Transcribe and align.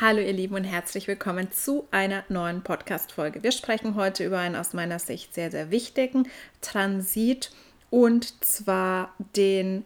Hallo 0.00 0.18
ihr 0.18 0.32
Lieben 0.32 0.56
und 0.56 0.64
herzlich 0.64 1.06
willkommen 1.06 1.52
zu 1.52 1.86
einer 1.92 2.24
neuen 2.28 2.62
Podcast-Folge. 2.62 3.44
Wir 3.44 3.52
sprechen 3.52 3.94
heute 3.94 4.24
über 4.24 4.40
einen 4.40 4.56
aus 4.56 4.72
meiner 4.72 4.98
Sicht 4.98 5.32
sehr, 5.32 5.52
sehr 5.52 5.70
wichtigen 5.70 6.28
Transit 6.62 7.52
und 7.90 8.44
zwar 8.44 9.14
den 9.36 9.84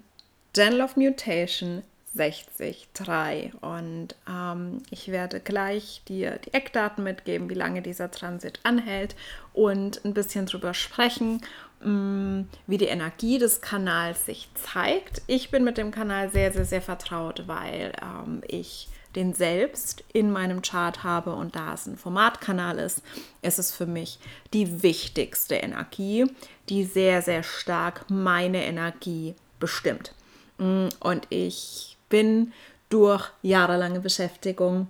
General 0.55 0.81
of 0.81 0.97
Mutation 0.97 1.83
60.3 2.17 3.55
und 3.61 4.17
ähm, 4.27 4.83
ich 4.89 5.09
werde 5.09 5.41
gleich 5.41 6.01
dir 6.09 6.39
die 6.39 6.55
Eckdaten 6.55 7.05
mitgeben, 7.05 7.51
wie 7.51 7.55
lange 7.55 7.83
dieser 7.83 8.11
Transit 8.11 8.61
anhält 8.63 9.15
und 9.53 10.03
ein 10.07 10.15
bisschen 10.15 10.47
drüber 10.47 10.73
sprechen, 10.73 11.43
mm, 11.85 12.45
wie 12.67 12.79
die 12.79 12.87
Energie 12.87 13.37
des 13.37 13.61
Kanals 13.61 14.25
sich 14.25 14.49
zeigt. 14.55 15.21
Ich 15.27 15.51
bin 15.51 15.65
mit 15.65 15.77
dem 15.77 15.91
Kanal 15.91 16.31
sehr, 16.31 16.51
sehr, 16.51 16.65
sehr 16.65 16.83
vertraut, 16.83 17.47
weil 17.47 17.93
ähm, 18.03 18.41
ich 18.49 18.89
den 19.19 19.35
selbst 19.35 20.05
in 20.13 20.31
meinem 20.31 20.63
Chart 20.63 21.03
habe 21.03 21.35
und 21.35 21.57
da 21.57 21.75
es 21.75 21.87
ein 21.87 21.97
Formatkanal 21.97 22.79
ist, 22.79 23.03
ist 23.43 23.59
es 23.59 23.73
für 23.73 23.87
mich 23.87 24.21
die 24.55 24.85
wichtigste 24.85 25.57
Energie, 25.57 26.25
die 26.69 26.85
sehr, 26.85 27.21
sehr 27.21 27.43
stark 27.43 28.09
meine 28.09 28.65
Energie 28.65 29.35
bestimmt. 29.59 30.15
Mm, 30.59 30.87
und 31.01 31.27
ich 31.31 31.97
bin 32.09 32.53
durch 32.91 33.29
jahrelange 33.43 33.99
Beschäftigung 33.99 34.89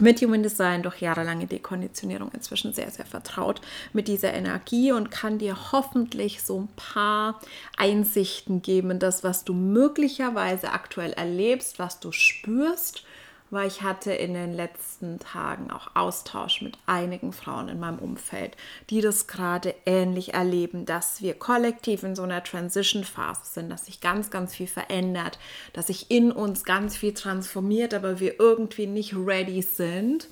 mit 0.00 0.20
Human 0.20 0.42
Design 0.42 0.82
durch 0.82 1.00
jahrelange 1.00 1.46
Dekonditionierung 1.46 2.32
inzwischen 2.32 2.72
sehr, 2.72 2.90
sehr 2.90 3.06
vertraut 3.06 3.60
mit 3.92 4.08
dieser 4.08 4.32
Energie 4.32 4.90
und 4.90 5.12
kann 5.12 5.38
dir 5.38 5.72
hoffentlich 5.72 6.42
so 6.42 6.62
ein 6.62 6.68
paar 6.74 7.38
Einsichten 7.76 8.62
geben 8.62 8.90
in 8.90 8.98
das, 8.98 9.22
was 9.22 9.44
du 9.44 9.54
möglicherweise 9.54 10.72
aktuell 10.72 11.12
erlebst, 11.12 11.78
was 11.78 12.00
du 12.00 12.10
spürst 12.10 13.04
weil 13.50 13.66
ich 13.66 13.82
hatte 13.82 14.12
in 14.12 14.34
den 14.34 14.54
letzten 14.54 15.18
Tagen 15.18 15.70
auch 15.70 15.94
Austausch 15.94 16.62
mit 16.62 16.78
einigen 16.86 17.32
Frauen 17.32 17.68
in 17.68 17.80
meinem 17.80 17.98
Umfeld, 17.98 18.56
die 18.90 19.00
das 19.00 19.26
gerade 19.26 19.74
ähnlich 19.86 20.34
erleben, 20.34 20.86
dass 20.86 21.20
wir 21.20 21.34
kollektiv 21.34 22.02
in 22.02 22.14
so 22.14 22.22
einer 22.22 22.42
Transition-Phase 22.42 23.42
sind, 23.44 23.70
dass 23.70 23.86
sich 23.86 24.00
ganz, 24.00 24.30
ganz 24.30 24.54
viel 24.54 24.68
verändert, 24.68 25.38
dass 25.72 25.88
sich 25.88 26.10
in 26.10 26.32
uns 26.32 26.64
ganz 26.64 26.96
viel 26.96 27.14
transformiert, 27.14 27.92
aber 27.94 28.20
wir 28.20 28.38
irgendwie 28.38 28.86
nicht 28.86 29.14
ready 29.16 29.62
sind. 29.62 30.28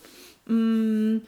Mm, 0.46 1.19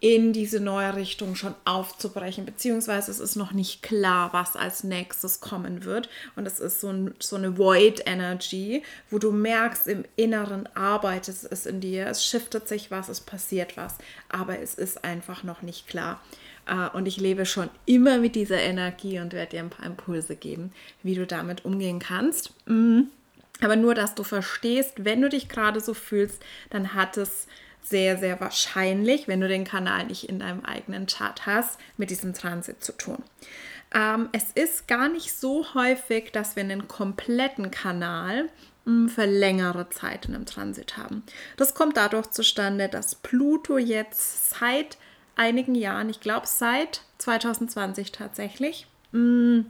in 0.00 0.32
diese 0.32 0.60
neue 0.60 0.94
Richtung 0.94 1.34
schon 1.34 1.54
aufzubrechen, 1.64 2.44
beziehungsweise 2.44 3.10
es 3.10 3.18
ist 3.18 3.34
noch 3.34 3.50
nicht 3.50 3.82
klar, 3.82 4.32
was 4.32 4.54
als 4.54 4.84
nächstes 4.84 5.40
kommen 5.40 5.84
wird. 5.84 6.08
Und 6.36 6.46
es 6.46 6.60
ist 6.60 6.80
so, 6.80 6.90
ein, 6.90 7.14
so 7.18 7.34
eine 7.34 7.58
Void 7.58 8.02
Energy, 8.06 8.84
wo 9.10 9.18
du 9.18 9.32
merkst, 9.32 9.88
im 9.88 10.04
Inneren 10.14 10.68
arbeitet 10.76 11.36
es 11.50 11.66
in 11.66 11.80
dir, 11.80 12.06
es 12.06 12.24
shiftet 12.24 12.68
sich 12.68 12.92
was, 12.92 13.08
es 13.08 13.20
passiert 13.20 13.76
was, 13.76 13.96
aber 14.28 14.60
es 14.60 14.74
ist 14.74 15.02
einfach 15.02 15.42
noch 15.42 15.62
nicht 15.62 15.88
klar. 15.88 16.20
Äh, 16.68 16.88
und 16.96 17.06
ich 17.06 17.16
lebe 17.16 17.44
schon 17.44 17.68
immer 17.84 18.18
mit 18.18 18.36
dieser 18.36 18.60
Energie 18.60 19.18
und 19.18 19.32
werde 19.32 19.50
dir 19.50 19.60
ein 19.60 19.70
paar 19.70 19.86
Impulse 19.86 20.36
geben, 20.36 20.70
wie 21.02 21.16
du 21.16 21.26
damit 21.26 21.64
umgehen 21.64 21.98
kannst. 21.98 22.52
Mhm. 22.66 23.08
Aber 23.60 23.74
nur, 23.74 23.96
dass 23.96 24.14
du 24.14 24.22
verstehst, 24.22 24.92
wenn 24.98 25.20
du 25.20 25.28
dich 25.28 25.48
gerade 25.48 25.80
so 25.80 25.92
fühlst, 25.92 26.40
dann 26.70 26.94
hat 26.94 27.16
es 27.16 27.48
sehr, 27.82 28.18
sehr 28.18 28.40
wahrscheinlich, 28.40 29.28
wenn 29.28 29.40
du 29.40 29.48
den 29.48 29.64
Kanal 29.64 30.06
nicht 30.06 30.28
in 30.28 30.40
deinem 30.40 30.64
eigenen 30.64 31.06
Chart 31.06 31.46
hast, 31.46 31.78
mit 31.96 32.10
diesem 32.10 32.34
Transit 32.34 32.82
zu 32.84 32.92
tun. 32.92 33.22
Ähm, 33.94 34.28
es 34.32 34.52
ist 34.54 34.86
gar 34.88 35.08
nicht 35.08 35.32
so 35.32 35.74
häufig, 35.74 36.30
dass 36.32 36.56
wir 36.56 36.62
einen 36.62 36.88
kompletten 36.88 37.70
Kanal 37.70 38.48
hm, 38.84 39.08
für 39.08 39.24
längere 39.24 39.88
Zeit 39.88 40.26
in 40.26 40.34
einem 40.34 40.46
Transit 40.46 40.96
haben. 40.96 41.22
Das 41.56 41.74
kommt 41.74 41.96
dadurch 41.96 42.30
zustande, 42.30 42.88
dass 42.88 43.14
Pluto 43.14 43.78
jetzt 43.78 44.50
seit 44.50 44.98
einigen 45.36 45.74
Jahren, 45.74 46.10
ich 46.10 46.20
glaube 46.20 46.46
seit 46.46 47.02
2020 47.18 48.12
tatsächlich, 48.12 48.86
hm, 49.12 49.66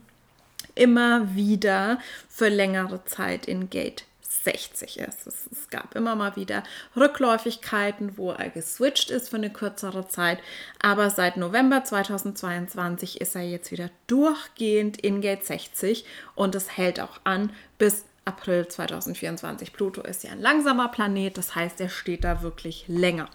immer 0.75 1.35
wieder 1.35 1.99
für 2.27 2.49
längere 2.49 3.05
Zeit 3.05 3.45
in 3.45 3.69
Gate 3.69 4.05
60 4.43 4.99
ist. 4.99 5.27
Es, 5.27 5.47
es, 5.51 5.69
gab 5.69 5.95
immer 5.95 6.15
mal 6.15 6.35
wieder 6.35 6.63
Rückläufigkeiten, 6.95 8.17
wo 8.17 8.31
er 8.31 8.49
geswitcht 8.49 9.11
ist 9.11 9.29
für 9.29 9.37
eine 9.37 9.51
kürzere 9.51 10.07
Zeit. 10.07 10.39
Aber 10.81 11.09
seit 11.09 11.37
November 11.37 11.83
2022 11.83 13.21
ist 13.21 13.35
er 13.35 13.43
jetzt 13.43 13.71
wieder 13.71 13.89
durchgehend 14.07 14.99
in 14.99 15.21
Gate 15.21 15.45
60 15.45 16.05
und 16.35 16.55
es 16.55 16.77
hält 16.77 16.99
auch 16.99 17.19
an 17.23 17.51
bis 17.77 18.05
April 18.25 18.67
2024. 18.67 19.73
Pluto 19.73 20.01
ist 20.01 20.23
ja 20.23 20.31
ein 20.31 20.41
langsamer 20.41 20.89
Planet, 20.89 21.37
das 21.37 21.55
heißt, 21.55 21.81
er 21.81 21.89
steht 21.89 22.23
da 22.23 22.41
wirklich 22.41 22.85
länger. 22.87 23.29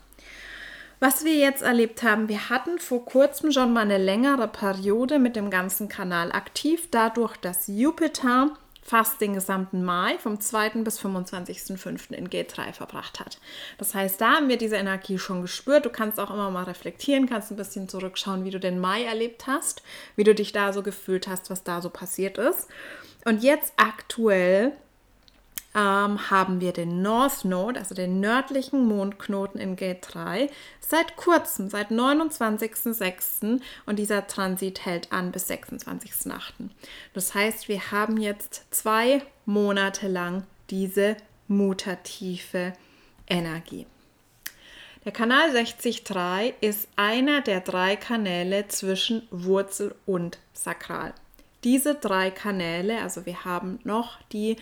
Was 1.00 1.24
wir 1.24 1.34
jetzt 1.34 1.62
erlebt 1.62 2.02
haben, 2.02 2.28
wir 2.28 2.48
hatten 2.48 2.78
vor 2.78 3.04
kurzem 3.04 3.52
schon 3.52 3.72
mal 3.72 3.80
eine 3.80 3.98
längere 3.98 4.48
Periode 4.48 5.18
mit 5.18 5.36
dem 5.36 5.50
ganzen 5.50 5.88
Kanal 5.88 6.32
aktiv, 6.32 6.88
dadurch, 6.90 7.36
dass 7.36 7.66
Jupiter 7.66 8.56
fast 8.84 9.20
den 9.20 9.32
gesamten 9.32 9.82
Mai 9.82 10.18
vom 10.18 10.38
2. 10.38 10.82
bis 10.84 11.00
25.05. 11.00 12.12
in 12.12 12.28
G3 12.28 12.74
verbracht 12.74 13.18
hat. 13.18 13.38
Das 13.78 13.94
heißt, 13.94 14.20
da 14.20 14.34
haben 14.34 14.48
wir 14.48 14.58
diese 14.58 14.76
Energie 14.76 15.18
schon 15.18 15.40
gespürt. 15.40 15.86
Du 15.86 15.90
kannst 15.90 16.20
auch 16.20 16.30
immer 16.30 16.50
mal 16.50 16.64
reflektieren, 16.64 17.26
kannst 17.26 17.50
ein 17.50 17.56
bisschen 17.56 17.88
zurückschauen, 17.88 18.44
wie 18.44 18.50
du 18.50 18.60
den 18.60 18.78
Mai 18.78 19.04
erlebt 19.04 19.46
hast, 19.46 19.82
wie 20.16 20.24
du 20.24 20.34
dich 20.34 20.52
da 20.52 20.72
so 20.72 20.82
gefühlt 20.82 21.26
hast, 21.26 21.50
was 21.50 21.64
da 21.64 21.80
so 21.80 21.88
passiert 21.88 22.36
ist. 22.36 22.68
Und 23.24 23.42
jetzt 23.42 23.72
aktuell 23.78 24.72
ähm, 25.74 26.30
haben 26.30 26.60
wir 26.60 26.72
den 26.72 27.02
North 27.02 27.44
Node, 27.44 27.80
also 27.80 27.94
den 27.94 28.20
nördlichen 28.20 28.86
Mondknoten 28.86 29.60
in 29.60 29.76
Gate 29.76 30.06
3, 30.12 30.48
seit 30.80 31.16
kurzem, 31.16 31.68
seit 31.68 31.90
29.06. 31.90 33.60
und 33.86 33.98
dieser 33.98 34.26
Transit 34.26 34.84
hält 34.84 35.12
an 35.12 35.32
bis 35.32 35.50
26.08. 35.50 36.40
Das 37.12 37.34
heißt, 37.34 37.68
wir 37.68 37.90
haben 37.90 38.16
jetzt 38.16 38.66
zwei 38.70 39.22
Monate 39.46 40.08
lang 40.08 40.44
diese 40.70 41.16
mutative 41.48 42.72
Energie. 43.26 43.86
Der 45.04 45.12
Kanal 45.12 45.50
60.3 45.50 46.54
ist 46.62 46.88
einer 46.96 47.42
der 47.42 47.60
drei 47.60 47.94
Kanäle 47.94 48.68
zwischen 48.68 49.28
Wurzel 49.30 49.94
und 50.06 50.38
Sakral. 50.54 51.12
Diese 51.62 51.94
drei 51.94 52.30
Kanäle, 52.30 53.02
also 53.02 53.26
wir 53.26 53.44
haben 53.44 53.80
noch 53.84 54.18
die 54.32 54.56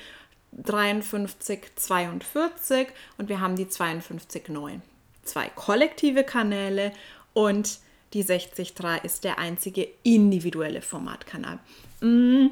53, 0.52 1.76
42 1.76 2.88
und 3.18 3.28
wir 3.28 3.40
haben 3.40 3.56
die 3.56 3.68
52, 3.68 4.48
9. 4.48 4.82
Zwei 5.24 5.48
kollektive 5.54 6.24
Kanäle 6.24 6.92
und 7.32 7.78
die 8.12 8.24
60.3 8.24 9.04
ist 9.04 9.24
der 9.24 9.38
einzige 9.38 9.88
individuelle 10.02 10.82
Formatkanal. 10.82 11.58
Mm, 12.00 12.48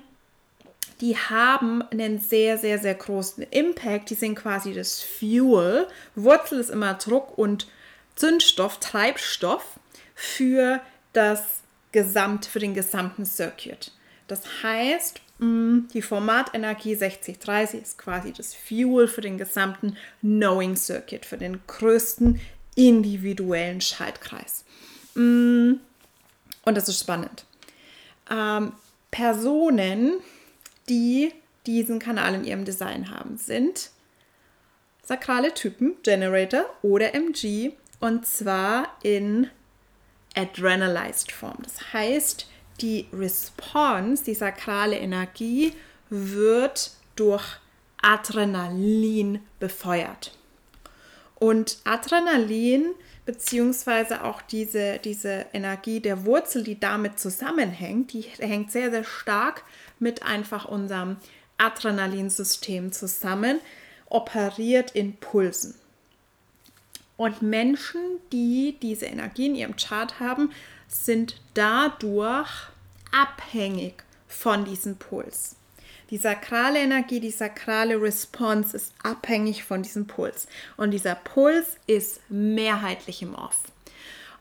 die 1.00 1.16
haben 1.16 1.82
einen 1.90 2.18
sehr, 2.18 2.58
sehr, 2.58 2.78
sehr 2.78 2.94
großen 2.94 3.44
Impact. 3.50 4.10
Die 4.10 4.14
sind 4.14 4.34
quasi 4.34 4.74
das 4.74 5.02
Fuel. 5.02 5.86
Wurzel 6.14 6.60
ist 6.60 6.70
immer 6.70 6.94
Druck 6.94 7.36
und 7.36 7.66
Zündstoff, 8.16 8.78
Treibstoff 8.80 9.80
für 10.14 10.80
das 11.12 11.60
Gesamt, 11.92 12.46
für 12.46 12.58
den 12.58 12.74
gesamten 12.74 13.24
Circuit. 13.24 13.92
Das 14.28 14.42
heißt, 14.62 15.20
die 15.40 16.02
Formatenergie 16.02 16.94
6030 16.94 17.82
ist 17.82 17.98
quasi 17.98 18.32
das 18.32 18.54
Fuel 18.54 19.08
für 19.08 19.22
den 19.22 19.38
gesamten 19.38 19.96
Knowing 20.20 20.76
Circuit, 20.76 21.24
für 21.24 21.38
den 21.38 21.60
größten 21.66 22.41
individuellen 22.74 23.80
Schaltkreis. 23.80 24.65
Mm, 25.15 25.74
und 26.65 26.76
das 26.76 26.88
ist 26.88 27.00
spannend. 27.00 27.47
Ähm, 28.30 28.72
Personen, 29.10 30.15
die 30.88 31.32
diesen 31.66 31.98
Kanal 31.98 32.34
in 32.34 32.44
ihrem 32.44 32.65
Design 32.65 33.10
haben, 33.10 33.38
sind 33.38 33.91
sakrale 35.03 35.54
Typen, 35.54 35.97
Generator 36.03 36.66
oder 36.82 37.15
MG, 37.15 37.72
und 37.98 38.26
zwar 38.26 38.97
in 39.03 39.48
Adrenalized 40.36 41.32
Form. 41.32 41.59
Das 41.62 41.92
heißt, 41.92 42.47
die 42.80 43.06
Response, 43.12 44.24
die 44.24 44.34
sakrale 44.34 44.98
Energie, 44.98 45.74
wird 46.09 46.92
durch 47.16 47.44
Adrenalin 48.03 49.41
befeuert. 49.59 50.36
Und 51.38 51.78
Adrenalin 51.84 52.94
beziehungsweise 53.24 54.24
auch 54.24 54.42
diese, 54.42 54.98
diese 54.98 55.47
Energie 55.53 56.00
der 56.00 56.24
Wurzel, 56.24 56.65
die 56.65 56.80
damit 56.80 57.18
zusammenhängt, 57.18 58.12
die 58.12 58.22
hängt 58.22 58.72
sehr, 58.72 58.91
sehr 58.91 59.04
stark 59.04 59.62
mit 59.98 60.22
einfach 60.22 60.65
unserem 60.65 61.16
Adrenalinsystem 61.59 62.91
zusammen, 62.91 63.60
operiert 64.06 64.91
in 64.92 65.16
Pulsen. 65.16 65.74
Und 67.16 67.42
Menschen, 67.42 68.00
die 68.32 68.77
diese 68.82 69.06
Energie 69.06 69.47
in 69.47 69.54
ihrem 69.54 69.77
Chart 69.77 70.18
haben, 70.18 70.50
sind 70.88 71.41
dadurch 71.54 72.69
abhängig 73.12 73.95
von 74.28 74.65
diesem 74.65 74.97
Puls. 74.97 75.57
Die 76.10 76.18
sakrale 76.18 76.80
Energie, 76.80 77.21
die 77.21 77.30
sakrale 77.30 78.01
Response 78.01 78.77
ist 78.77 78.92
abhängig 79.03 79.62
von 79.62 79.83
diesem 79.83 80.07
Puls. 80.07 80.48
Und 80.77 80.91
dieser 80.91 81.15
Puls 81.15 81.77
ist 81.86 82.21
mehrheitlich 82.28 83.22
im 83.22 83.34
Off. 83.34 83.62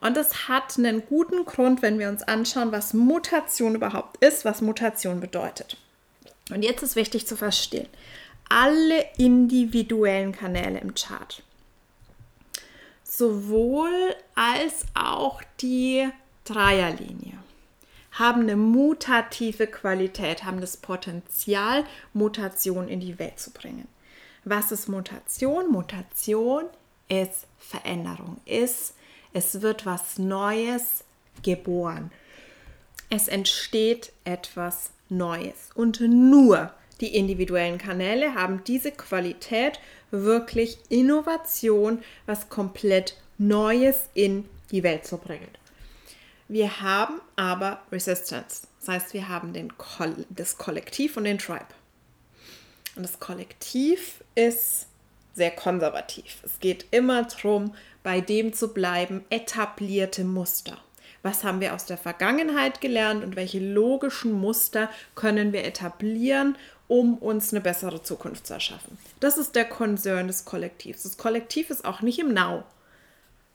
Und 0.01 0.16
das 0.16 0.48
hat 0.48 0.77
einen 0.77 1.06
guten 1.06 1.45
Grund, 1.45 1.81
wenn 1.81 2.00
wir 2.00 2.10
uns 2.10 2.24
anschauen, 2.24 2.71
was 2.71 2.94
Mutation 2.94 3.75
überhaupt 3.75 4.24
ist, 4.24 4.45
was 4.45 4.62
Mutation 4.62 5.19
bedeutet. 5.19 5.77
Und 6.50 6.63
jetzt 6.63 6.81
ist 6.81 6.95
wichtig 6.95 7.27
zu 7.27 7.36
verstehen, 7.36 7.88
alle 8.50 9.06
individuellen 9.18 10.31
Kanäle 10.31 10.80
im 10.80 10.95
Chart, 10.95 11.44
sowohl 13.04 14.15
als 14.36 14.86
auch 14.95 15.42
die 15.62 16.10
Dreierlinie, 16.45 17.38
haben 18.19 18.42
eine 18.42 18.57
mutative 18.57 19.66
Qualität, 19.66 20.44
haben 20.44 20.60
das 20.60 20.77
Potenzial, 20.77 21.86
Mutation 22.13 22.89
in 22.89 23.00
die 23.00 23.18
Welt 23.18 23.39
zu 23.39 23.51
bringen. 23.51 23.88
Was 24.44 24.71
ist 24.71 24.89
Mutation? 24.89 25.71
Mutation 25.71 26.66
ist 27.07 27.48
Veränderung, 27.57 28.38
ist, 28.45 28.94
es 29.33 29.62
wird 29.62 29.86
was 29.86 30.18
Neues 30.18 31.04
geboren. 31.44 32.12
Es 33.10 33.27
entsteht 33.27 34.12
etwas 34.25 34.92
Neues. 35.07 35.69
Und 35.74 36.01
nur 36.01 36.74
die 37.00 37.15
individuellen 37.15 37.77
Kanäle 37.77 38.36
haben 38.36 38.63
diese 38.65 38.92
Qualität, 38.92 39.80
wirklich 40.12 40.80
Innovation, 40.89 42.04
was 42.25 42.50
komplett 42.50 43.15
Neues 43.38 44.10
in 44.13 44.45
die 44.72 44.83
Welt 44.83 45.06
zu 45.06 45.18
bringen. 45.18 45.48
Wir 46.50 46.81
haben 46.81 47.22
aber 47.36 47.80
Resistance. 47.92 48.68
Das 48.80 48.88
heißt, 48.90 49.13
wir 49.13 49.30
haben 49.30 49.54
den 49.54 49.78
Koll 49.78 50.25
das 50.30 50.57
Kollektiv 50.57 51.16
und 51.16 51.25
den 51.25 51.38
Tribe. 51.38 51.68
Und 52.96 53.04
das 53.04 53.19
Kollektiv 53.19 54.24
ist 54.34 54.88
sehr 55.36 55.51
konservativ. 55.51 56.40
Es 56.44 56.60
geht 56.60 56.88
immer 56.90 57.24
darum, 57.24 57.75
bei 58.01 58.19
dem 58.19 58.51
zu 58.51 58.74
bleiben, 58.74 59.24
etablierte 59.30 60.24
Muster. 60.24 60.80
Was 61.22 61.44
haben 61.44 61.62
wir 61.62 61.75
aus 61.75 61.86
der 61.86 61.98
Vergangenheit 61.98 62.81
gelernt 62.81 63.24
und 63.24 63.36
welche 63.36 63.60
logischen 63.60 64.31
Muster 64.31 64.90
können 65.13 65.54
wir 65.54 65.66
etablieren, 65.66 66.57
um 66.88 67.19
uns 67.19 67.54
eine 67.54 67.62
bessere 67.62 68.01
Zukunft 68.01 68.48
zu 68.48 68.56
erschaffen? 68.56 68.98
Das 69.19 69.38
ist 69.38 69.56
der 69.56 69.66
Concern 69.66 70.25
des 70.25 70.46
Kollektivs. 70.46 71.04
Das 71.04 71.18
Kollektiv 71.18 71.69
ist 71.69 71.86
auch 71.86 72.01
nicht 72.01 72.18
im 72.18 72.34
Now. 72.34 72.63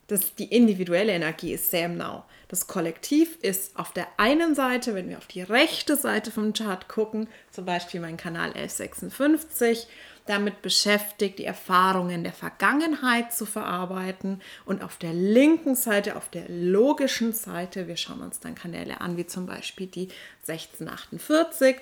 Das, 0.06 0.34
die 0.34 0.54
individuelle 0.54 1.12
Energie 1.12 1.54
ist 1.54 1.70
sehr 1.70 1.86
im 1.86 1.96
Now. 1.96 2.24
Das 2.48 2.66
Kollektiv 2.66 3.38
ist 3.40 3.76
auf 3.78 3.92
der 3.92 4.06
einen 4.18 4.54
Seite, 4.54 4.94
wenn 4.94 5.08
wir 5.08 5.18
auf 5.18 5.26
die 5.26 5.42
rechte 5.42 5.96
Seite 5.96 6.30
vom 6.30 6.52
Chart 6.52 6.88
gucken, 6.88 7.26
zum 7.50 7.64
Beispiel 7.64 8.00
mein 8.00 8.16
Kanal 8.18 8.52
1156, 8.52 9.86
damit 10.26 10.62
beschäftigt, 10.62 11.38
die 11.38 11.44
Erfahrungen 11.44 12.22
der 12.22 12.32
Vergangenheit 12.32 13.32
zu 13.32 13.46
verarbeiten. 13.46 14.40
Und 14.64 14.82
auf 14.82 14.96
der 14.96 15.12
linken 15.12 15.74
Seite, 15.74 16.16
auf 16.16 16.28
der 16.28 16.48
logischen 16.48 17.32
Seite, 17.32 17.88
wir 17.88 17.96
schauen 17.96 18.20
uns 18.20 18.40
dann 18.40 18.54
Kanäle 18.54 19.00
an, 19.00 19.16
wie 19.16 19.26
zum 19.26 19.46
Beispiel 19.46 19.86
die 19.86 20.08
1648, 20.46 21.76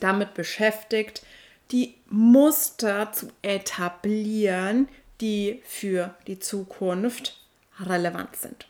damit 0.00 0.34
beschäftigt, 0.34 1.22
die 1.70 1.94
Muster 2.08 3.12
zu 3.12 3.28
etablieren, 3.42 4.88
die 5.22 5.62
für 5.64 6.14
die 6.26 6.38
Zukunft 6.38 7.40
relevant 7.80 8.36
sind. 8.36 8.66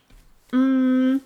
Mm. 0.53 1.21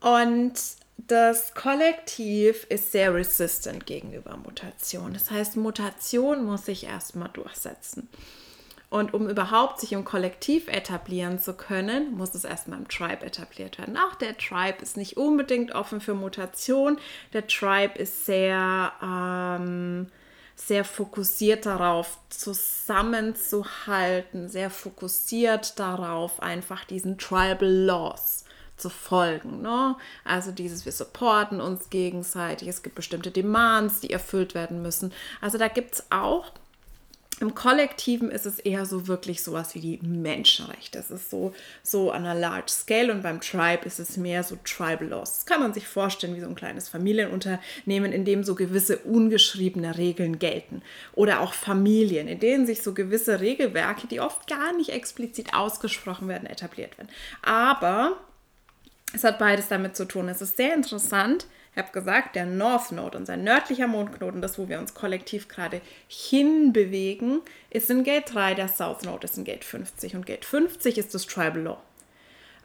Und 0.00 0.54
das 0.98 1.54
Kollektiv 1.54 2.64
ist 2.68 2.92
sehr 2.92 3.14
resistant 3.14 3.86
gegenüber 3.86 4.36
Mutation. 4.36 5.12
Das 5.12 5.30
heißt, 5.30 5.56
Mutation 5.56 6.44
muss 6.44 6.66
sich 6.66 6.84
erstmal 6.84 7.30
durchsetzen. 7.30 8.08
Und 8.90 9.12
um 9.12 9.28
überhaupt 9.28 9.80
sich 9.80 9.92
im 9.92 10.04
Kollektiv 10.04 10.68
etablieren 10.68 11.40
zu 11.40 11.54
können, 11.54 12.14
muss 12.16 12.34
es 12.34 12.44
erstmal 12.44 12.78
im 12.78 12.86
Tribe 12.86 13.26
etabliert 13.26 13.78
werden. 13.78 13.96
Auch 13.96 14.14
der 14.14 14.38
Tribe 14.38 14.82
ist 14.82 14.96
nicht 14.96 15.16
unbedingt 15.16 15.74
offen 15.74 16.00
für 16.00 16.14
Mutation. 16.14 16.98
Der 17.32 17.46
Tribe 17.48 17.98
ist 17.98 18.24
sehr, 18.24 18.92
ähm, 19.02 20.12
sehr 20.56 20.84
fokussiert 20.84 21.66
darauf, 21.66 22.18
zusammenzuhalten, 22.30 24.48
sehr 24.48 24.70
fokussiert 24.70 25.78
darauf, 25.78 26.42
einfach 26.42 26.84
diesen 26.84 27.18
Tribal 27.18 27.68
Laws 27.68 28.44
zu 28.76 28.90
folgen. 28.90 29.62
Ne? 29.62 29.96
Also 30.24 30.52
dieses, 30.52 30.84
wir 30.84 30.92
supporten 30.92 31.60
uns 31.60 31.90
gegenseitig, 31.90 32.68
es 32.68 32.82
gibt 32.82 32.96
bestimmte 32.96 33.30
Demands, 33.30 34.00
die 34.00 34.10
erfüllt 34.10 34.54
werden 34.54 34.82
müssen. 34.82 35.12
Also 35.40 35.58
da 35.58 35.68
gibt 35.68 35.94
es 35.94 36.06
auch, 36.10 36.50
im 37.40 37.54
Kollektiven 37.54 38.30
ist 38.30 38.46
es 38.46 38.58
eher 38.58 38.86
so 38.86 39.08
wirklich 39.08 39.42
sowas 39.42 39.74
wie 39.74 39.80
die 39.80 39.98
Menschenrechte. 40.06 40.98
Es 40.98 41.10
ist 41.10 41.30
so, 41.30 41.52
so 41.82 42.10
an 42.12 42.24
einer 42.24 42.38
Large 42.38 42.70
Scale 42.70 43.12
und 43.12 43.22
beim 43.22 43.40
Tribe 43.40 43.84
ist 43.84 43.98
es 43.98 44.16
mehr 44.16 44.44
so 44.44 44.56
Tribal 44.64 45.08
Laws. 45.08 45.32
Das 45.32 45.46
kann 45.46 45.60
man 45.60 45.74
sich 45.74 45.88
vorstellen 45.88 46.36
wie 46.36 46.40
so 46.40 46.46
ein 46.46 46.54
kleines 46.54 46.88
Familienunternehmen, 46.88 48.12
in 48.12 48.24
dem 48.24 48.44
so 48.44 48.54
gewisse 48.54 48.98
ungeschriebene 48.98 49.98
Regeln 49.98 50.38
gelten. 50.38 50.82
Oder 51.14 51.40
auch 51.40 51.54
Familien, 51.54 52.28
in 52.28 52.38
denen 52.38 52.66
sich 52.66 52.82
so 52.82 52.94
gewisse 52.94 53.40
Regelwerke, 53.40 54.06
die 54.06 54.20
oft 54.20 54.46
gar 54.46 54.72
nicht 54.76 54.90
explizit 54.90 55.54
ausgesprochen 55.54 56.28
werden, 56.28 56.46
etabliert 56.46 56.96
werden. 56.98 57.08
Aber 57.42 58.16
es 59.12 59.24
hat 59.24 59.38
beides 59.38 59.68
damit 59.68 59.96
zu 59.96 60.04
tun. 60.04 60.28
Es 60.28 60.40
ist 60.40 60.56
sehr 60.56 60.74
interessant. 60.74 61.46
Ich 61.74 61.82
habe 61.82 61.90
gesagt, 61.90 62.36
der 62.36 62.46
North 62.46 62.92
Node, 62.92 63.18
unser 63.18 63.36
nördlicher 63.36 63.88
Mondknoten, 63.88 64.40
das, 64.40 64.58
wo 64.58 64.68
wir 64.68 64.78
uns 64.78 64.94
kollektiv 64.94 65.48
gerade 65.48 65.80
hinbewegen, 66.06 67.40
ist 67.70 67.90
in 67.90 68.04
Gate 68.04 68.32
3, 68.32 68.54
der 68.54 68.68
South 68.68 69.02
Node 69.02 69.24
ist 69.24 69.36
in 69.36 69.42
Gate 69.42 69.64
50 69.64 70.14
und 70.14 70.24
Gate 70.24 70.44
50 70.44 70.98
ist 70.98 71.12
das 71.14 71.26
Tribal 71.26 71.62
Law. 71.62 71.82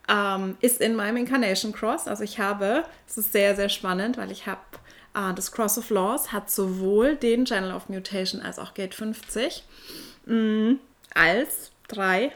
Ähm, 0.08 0.58
ist 0.62 0.80
in 0.80 0.96
meinem 0.96 1.18
Incarnation 1.18 1.72
Cross, 1.72 2.08
also 2.08 2.24
ich 2.24 2.40
habe, 2.40 2.84
es 3.08 3.18
ist 3.18 3.32
sehr, 3.32 3.56
sehr 3.56 3.70
spannend, 3.70 4.18
weil 4.18 4.32
ich 4.32 4.46
habe 4.46 4.62
äh, 5.16 5.34
das 5.34 5.52
Cross 5.52 5.80
of 5.80 5.90
Laws 5.90 6.32
hat 6.32 6.52
sowohl 6.52 7.16
den 7.16 7.46
Channel 7.46 7.74
of 7.74 7.90
Mutation 7.90 8.42
als 8.42 8.60
auch 8.60 8.76
Gate 8.76 8.94
50 8.94 9.64
mh, 10.26 10.36
mm, 10.36 10.80
als 11.16 11.72
drei 11.88 12.32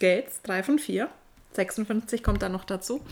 Gates, 0.00 0.42
drei 0.42 0.64
von 0.64 0.80
vier. 0.80 1.08
56 1.52 2.22
kommt 2.22 2.42
dann 2.42 2.52
noch 2.52 2.64
dazu. 2.64 3.04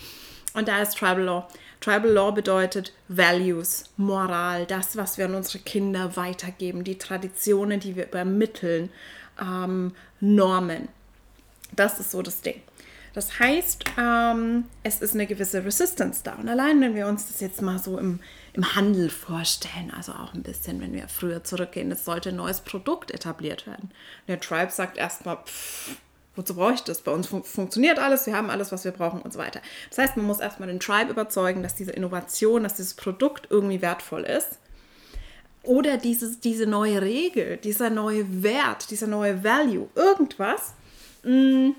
Und 0.54 0.69
da 0.69 0.83
ist 0.83 0.99
Tribal 0.99 1.23
Law. 1.23 1.49
Tribal 1.80 2.11
Law 2.11 2.33
bedeutet 2.33 2.92
Values, 3.09 3.85
Moral, 3.97 4.66
das, 4.66 4.97
was 4.97 5.16
wir 5.16 5.25
an 5.26 5.35
unsere 5.35 5.61
Kinder 5.61 6.16
weitergeben, 6.16 6.85
die 6.85 6.99
Traditionen, 6.99 7.80
die 7.80 7.97
wir 7.97 8.07
übermitteln, 8.07 8.90
ähm, 9.40 9.92
Normen. 10.21 10.88
Das 11.75 12.00
ist 12.00 12.11
so 12.11 12.21
das 12.21 12.42
Ding. 12.42 12.61
Das 13.12 13.40
heißt, 13.40 13.85
ähm, 13.99 14.64
es 14.85 15.00
ist 15.00 15.14
eine 15.14 15.26
gewisse 15.26 15.64
Resistance 15.64 16.21
da. 16.23 16.35
Und 16.35 16.49
allein, 16.49 16.80
wenn 16.80 16.95
wir 16.95 17.09
uns 17.09 17.26
das 17.26 17.40
jetzt 17.40 17.61
mal 17.61 17.78
so 17.78 17.99
im, 17.99 18.21
im 18.52 18.75
Handel 18.76 19.11
vorstellen, 19.11 19.90
also 19.97 20.12
auch 20.12 20.33
ein 20.33 20.42
bisschen, 20.42 20.80
wenn 20.80 20.92
wir 20.92 21.09
früher 21.09 21.42
zurückgehen, 21.42 21.90
es 21.90 22.04
sollte 22.04 22.28
ein 22.28 22.37
neues 22.37 22.61
Produkt 22.61 23.11
etabliert 23.11 23.66
werden. 23.66 23.90
Der 24.28 24.38
Tribe 24.38 24.71
sagt 24.71 24.97
erstmal, 24.97 25.38
pfff, 25.38 25.97
Wozu 26.40 26.54
brauche 26.54 26.73
ich 26.73 26.80
das? 26.80 27.02
Bei 27.02 27.12
uns 27.12 27.26
fun 27.26 27.44
funktioniert 27.44 27.99
alles, 27.99 28.25
wir 28.25 28.35
haben 28.35 28.49
alles, 28.49 28.73
was 28.73 28.87
wir 28.87 28.92
brauchen 28.92 29.20
und 29.20 29.30
so 29.30 29.38
weiter. 29.38 29.61
Das 29.90 29.99
heißt, 29.99 30.16
man 30.16 30.25
muss 30.25 30.40
erstmal 30.40 30.70
den 30.70 30.80
Tribe 30.80 31.11
überzeugen, 31.11 31.62
dass 31.62 31.75
diese 31.75 31.90
Innovation, 31.90 32.62
dass 32.62 32.76
dieses 32.76 32.94
Produkt 32.94 33.49
irgendwie 33.50 33.82
wertvoll 33.82 34.23
ist. 34.23 34.59
Oder 35.62 35.99
dieses, 35.99 36.40
diese 36.40 36.64
neue 36.66 37.02
Regel, 37.02 37.59
dieser 37.59 37.90
neue 37.90 38.42
Wert, 38.42 38.90
dieser 38.90 39.06
neue 39.06 39.44
Value, 39.44 39.90
irgendwas. 39.94 40.73
Mh, 41.25 41.32
mm, 41.32 41.75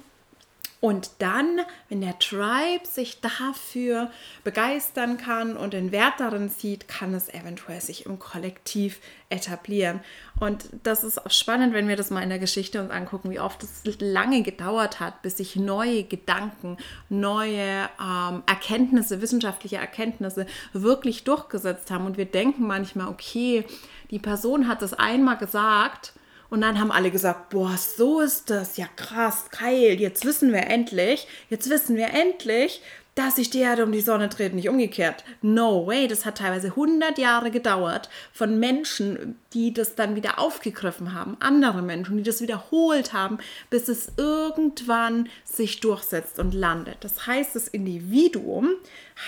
und 0.81 1.11
dann, 1.19 1.61
wenn 1.89 2.01
der 2.01 2.17
Tribe 2.17 2.88
sich 2.88 3.21
dafür 3.21 4.09
begeistern 4.43 5.17
kann 5.17 5.55
und 5.55 5.73
den 5.73 5.91
Wert 5.91 6.15
darin 6.17 6.50
sieht, 6.50 6.88
kann 6.88 7.13
es 7.13 7.29
eventuell 7.29 7.79
sich 7.79 8.07
im 8.07 8.17
Kollektiv 8.17 9.00
etablieren. 9.29 10.00
Und 10.39 10.65
das 10.81 11.03
ist 11.03 11.23
auch 11.23 11.29
spannend, 11.29 11.75
wenn 11.75 11.88
wir 11.88 11.97
das 11.97 12.09
mal 12.09 12.23
in 12.23 12.29
der 12.29 12.39
Geschichte 12.39 12.81
uns 12.81 12.89
angucken, 12.89 13.29
wie 13.29 13.39
oft 13.39 13.61
es 13.61 13.83
lange 14.00 14.41
gedauert 14.41 15.00
hat, 15.00 15.21
bis 15.21 15.38
sich 15.38 15.55
neue 15.55 16.03
Gedanken, 16.03 16.77
neue 17.09 17.88
ähm, 18.01 18.41
Erkenntnisse, 18.47 19.21
wissenschaftliche 19.21 19.77
Erkenntnisse 19.77 20.47
wirklich 20.73 21.23
durchgesetzt 21.23 21.91
haben. 21.91 22.07
Und 22.07 22.17
wir 22.17 22.25
denken 22.25 22.65
manchmal, 22.65 23.07
okay, 23.07 23.65
die 24.09 24.17
Person 24.17 24.67
hat 24.67 24.81
das 24.81 24.95
einmal 24.95 25.38
gesagt 25.38 26.13
und 26.51 26.62
dann 26.62 26.79
haben 26.79 26.91
alle 26.91 27.12
gesagt, 27.12 27.50
boah, 27.50 27.75
so 27.77 28.20
ist 28.20 28.50
das, 28.50 28.75
ja 28.77 28.86
krass, 28.98 29.46
geil, 29.58 30.00
jetzt 30.00 30.25
wissen 30.25 30.51
wir 30.51 30.67
endlich, 30.67 31.25
jetzt 31.50 31.70
wissen 31.70 31.96
wir 31.96 32.13
endlich, 32.13 32.81
dass 33.15 33.38
sich 33.38 33.50
die 33.50 33.60
Erde 33.60 33.84
um 33.84 33.91
die 33.91 34.01
Sonne 34.01 34.27
dreht, 34.27 34.53
nicht 34.53 34.67
umgekehrt. 34.67 35.24
No 35.41 35.88
way, 35.88 36.08
das 36.08 36.25
hat 36.25 36.39
teilweise 36.39 36.67
100 36.67 37.17
Jahre 37.17 37.51
gedauert 37.51 38.10
von 38.34 38.60
Menschen, 38.60 39.39
die 39.53 39.74
das 39.74 39.96
dann 39.96 40.15
wieder 40.15 40.39
aufgegriffen 40.39 41.13
haben, 41.13 41.38
andere 41.39 41.81
Menschen, 41.81 42.17
die 42.17 42.24
das 42.24 42.41
wiederholt 42.41 43.13
haben, 43.13 43.38
bis 43.70 43.88
es 43.88 44.12
irgendwann 44.17 45.29
sich 45.46 45.79
durchsetzt 45.79 46.38
und 46.38 46.53
landet. 46.53 46.98
Das 47.00 47.27
heißt, 47.27 47.55
das 47.55 47.70
Individuum 47.70 48.70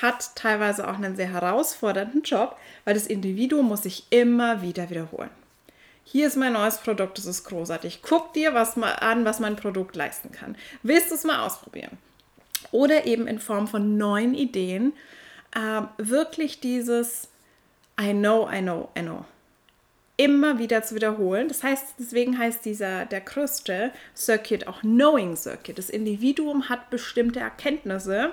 hat 0.02 0.36
teilweise 0.36 0.90
auch 0.90 0.96
einen 0.96 1.16
sehr 1.16 1.32
herausfordernden 1.32 2.24
Job, 2.24 2.58
weil 2.84 2.96
das 2.96 3.08
Individuum 3.08 3.68
muss 3.68 3.84
sich 3.84 4.08
immer 4.10 4.62
wieder 4.62 4.90
wiederholen. 4.90 5.43
Hier 6.06 6.28
ist 6.28 6.36
mein 6.36 6.54
neues 6.54 6.78
Produkt, 6.78 7.18
das 7.18 7.26
ist 7.26 7.46
großartig. 7.46 8.02
Guck 8.02 8.34
dir 8.34 8.54
was 8.54 8.76
mal 8.76 8.94
an, 8.94 9.26
was 9.26 9.40
mein 9.40 9.56
Produkt 9.56 9.96
leisten 9.96 10.32
kann. 10.32 10.56
Willst 10.82 11.12
du 11.12 11.16
es 11.16 11.24
mal 11.24 11.46
ausprobieren? 11.46 11.98
oder 12.74 13.06
eben 13.06 13.28
in 13.28 13.40
Form 13.40 13.68
von 13.68 13.98
neuen 13.98 14.34
Ideen, 14.34 14.94
äh, 15.56 15.82
wirklich 15.98 16.60
dieses 16.60 17.30
I 18.02 18.12
know, 18.12 18.50
I 18.52 18.62
know, 18.62 18.90
I 18.98 19.02
know 19.02 19.26
immer 20.16 20.60
wieder 20.60 20.84
zu 20.84 20.94
wiederholen. 20.94 21.48
Das 21.48 21.64
heißt, 21.64 21.96
deswegen 21.98 22.38
heißt 22.38 22.64
dieser 22.66 23.06
der 23.06 23.22
größte 23.22 23.92
Circuit 24.16 24.68
auch 24.68 24.82
Knowing 24.82 25.36
Circuit. 25.36 25.78
Das 25.78 25.90
Individuum 25.90 26.70
hat 26.70 26.92
bestimmte 26.92 27.40
Erkenntnisse, 27.40 28.32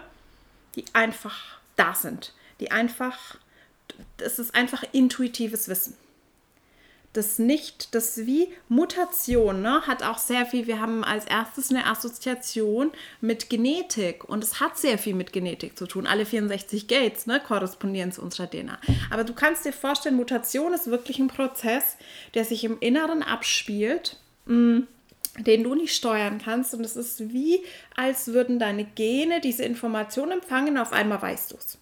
die 0.77 0.85
einfach 0.93 1.59
da 1.77 1.95
sind, 1.95 2.35
die 2.61 2.71
einfach, 2.71 3.39
das 4.19 4.39
ist 4.39 4.55
einfach 4.55 4.85
intuitives 4.93 5.69
Wissen 5.69 5.97
das 7.13 7.41
nicht, 7.41 7.95
das 7.95 8.19
wie 8.19 8.53
Mutation, 8.69 9.63
ne, 9.63 9.83
hat 9.87 10.05
auch 10.05 10.19
sehr 10.19 10.47
viel, 10.47 10.69
wir 10.69 10.81
haben 10.81 11.03
als 11.03 11.25
erstes 11.25 11.71
eine 11.71 11.87
Assoziation 11.87 12.93
mit 13.21 13.51
Genetik 13.51 14.25
und 14.25 14.45
es 14.45 14.61
hat 14.61 14.79
sehr 14.79 14.97
viel 14.97 15.15
mit 15.15 15.33
Genetik 15.33 15.77
zu 15.77 15.87
tun. 15.87 16.07
Alle 16.07 16.25
64 16.25 16.87
Gates 16.87 17.27
ne, 17.27 17.41
korrespondieren 17.41 18.13
zu 18.13 18.23
unserer 18.23 18.49
DNA. 18.49 18.79
Aber 19.11 19.25
du 19.25 19.35
kannst 19.35 19.65
dir 19.65 19.73
vorstellen, 19.73 20.15
Mutation 20.15 20.73
ist 20.73 20.87
wirklich 20.87 21.19
ein 21.19 21.29
Prozess, 21.29 21.97
der 22.35 22.45
sich 22.45 22.63
im 22.63 22.79
Inneren 22.79 23.23
abspielt. 23.23 24.17
Mh, 24.47 24.55
mm, 24.55 24.89
den 25.39 25.63
du 25.63 25.77
nicht 25.77 25.95
steuern 25.95 26.41
kannst. 26.45 26.75
Und 26.75 26.85
es 26.85 26.97
ist 26.97 27.33
wie, 27.33 27.63
als 27.97 28.29
würden 28.29 28.59
deine 28.59 28.85
Gene 28.85 29.41
diese 29.41 29.63
Information 29.63 30.33
empfangen, 30.33 30.77
auf 30.77 30.93
einmal 30.93 31.23
weißt 31.23 31.53
du 31.53 31.57
es. 31.57 31.79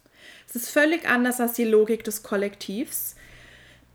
Es 0.47 0.55
ist 0.55 0.69
völlig 0.69 1.07
anders 1.07 1.39
als 1.39 1.53
die 1.53 1.65
Logik 1.65 2.03
des 2.03 2.21
Kollektivs 2.21 3.15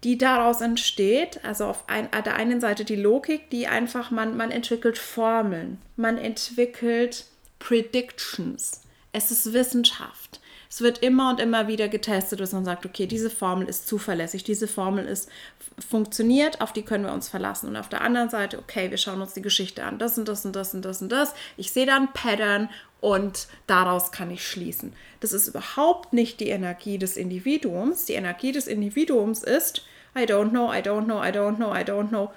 die 0.04 0.18
daraus 0.18 0.61
entsteht. 0.61 1.40
Also 1.44 1.64
auf 1.64 1.88
ein, 1.88 2.08
der 2.12 2.37
einen 2.37 2.61
Seite 2.61 2.84
die 2.84 2.96
Logik, 2.96 3.50
die 3.50 3.66
einfach, 3.66 4.11
man, 4.11 4.37
man 4.37 4.50
entwickelt 4.50 4.99
Formeln, 4.99 5.78
man 5.96 6.18
entwickelt 6.18 7.26
Predictions. 7.58 8.82
Es 9.12 9.30
ist 9.30 9.52
Wissenschaft. 9.52 10.40
Es 10.68 10.80
wird 10.80 10.99
immer 11.04 11.30
und 11.30 11.38
immer 11.38 11.68
wieder 11.68 11.87
getestet, 11.87 12.40
dass 12.40 12.52
man 12.52 12.64
sagt, 12.64 12.84
okay, 12.84 13.06
diese 13.06 13.30
Formel 13.30 13.68
ist 13.68 13.87
zuverlässig, 13.87 14.42
diese 14.42 14.66
Formel 14.66 15.06
ist 15.06 15.30
funktioniert, 15.78 16.61
auf 16.61 16.73
die 16.73 16.82
können 16.82 17.04
wir 17.04 17.12
uns 17.12 17.28
verlassen. 17.28 17.68
Und 17.68 17.76
auf 17.76 17.88
der 17.88 18.00
anderen 18.00 18.28
Seite, 18.28 18.58
okay, 18.58 18.90
wir 18.90 18.99
schauen 18.99 19.23
uns 19.23 19.34
die 19.34 19.42
Geschichte 19.42 19.84
an, 19.84 19.99
das 19.99 20.18
und 20.18 20.26
das 20.26 20.44
und 20.44 20.56
das 20.56 20.75
und 20.75 20.84
das 20.84 21.00
und 21.00 21.12
das. 21.12 21.32
Ich 21.56 21.70
sehe 21.70 21.87
da 21.87 21.96
ein 21.96 22.12
Pattern 22.12 22.68
und 23.00 23.46
daraus 23.68 24.11
kann 24.11 24.32
ich 24.32 24.44
schließen. 24.44 24.94
Das 25.20 25.32
ist 25.32 25.46
überhaupt 25.46 26.12
nicht 26.12 26.40
die 26.40 26.49
Energie 26.49 26.99
des 26.99 27.16
Individuums. 27.16 28.06
Die 28.06 28.14
Energie 28.14 28.50
des 28.50 28.66
Individuums 28.66 29.44
ist, 29.44 29.84
I 30.16 30.25
don't 30.25 30.50
know, 30.50 30.73
I 30.73 30.80
don't 30.80 31.04
know, 31.04 31.23
I 31.23 31.30
don't 31.30 31.56
know, 31.56 31.73
I 31.73 31.85
don't 31.85 32.09
know. 32.09 32.33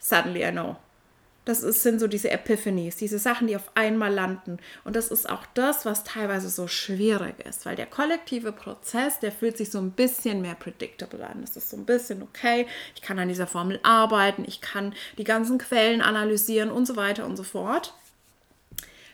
Suddenly 0.00 0.44
I 0.44 0.50
know. 0.50 0.76
Das 1.48 1.62
ist, 1.62 1.82
sind 1.82 1.98
so 1.98 2.08
diese 2.08 2.30
Epiphanies, 2.30 2.96
diese 2.96 3.18
Sachen, 3.18 3.46
die 3.46 3.56
auf 3.56 3.70
einmal 3.74 4.12
landen. 4.12 4.58
Und 4.84 4.96
das 4.96 5.08
ist 5.08 5.30
auch 5.30 5.46
das, 5.54 5.86
was 5.86 6.04
teilweise 6.04 6.50
so 6.50 6.68
schwierig 6.68 7.40
ist, 7.46 7.64
weil 7.64 7.74
der 7.74 7.86
kollektive 7.86 8.52
Prozess, 8.52 9.18
der 9.18 9.32
fühlt 9.32 9.56
sich 9.56 9.70
so 9.70 9.78
ein 9.78 9.92
bisschen 9.92 10.42
mehr 10.42 10.56
predictable 10.56 11.26
an. 11.26 11.40
Das 11.40 11.56
ist 11.56 11.70
so 11.70 11.78
ein 11.78 11.86
bisschen 11.86 12.22
okay, 12.22 12.66
ich 12.94 13.00
kann 13.00 13.18
an 13.18 13.28
dieser 13.28 13.46
Formel 13.46 13.80
arbeiten, 13.82 14.44
ich 14.46 14.60
kann 14.60 14.94
die 15.16 15.24
ganzen 15.24 15.56
Quellen 15.56 16.02
analysieren 16.02 16.70
und 16.70 16.84
so 16.84 16.96
weiter 16.96 17.24
und 17.24 17.38
so 17.38 17.44
fort. 17.44 17.94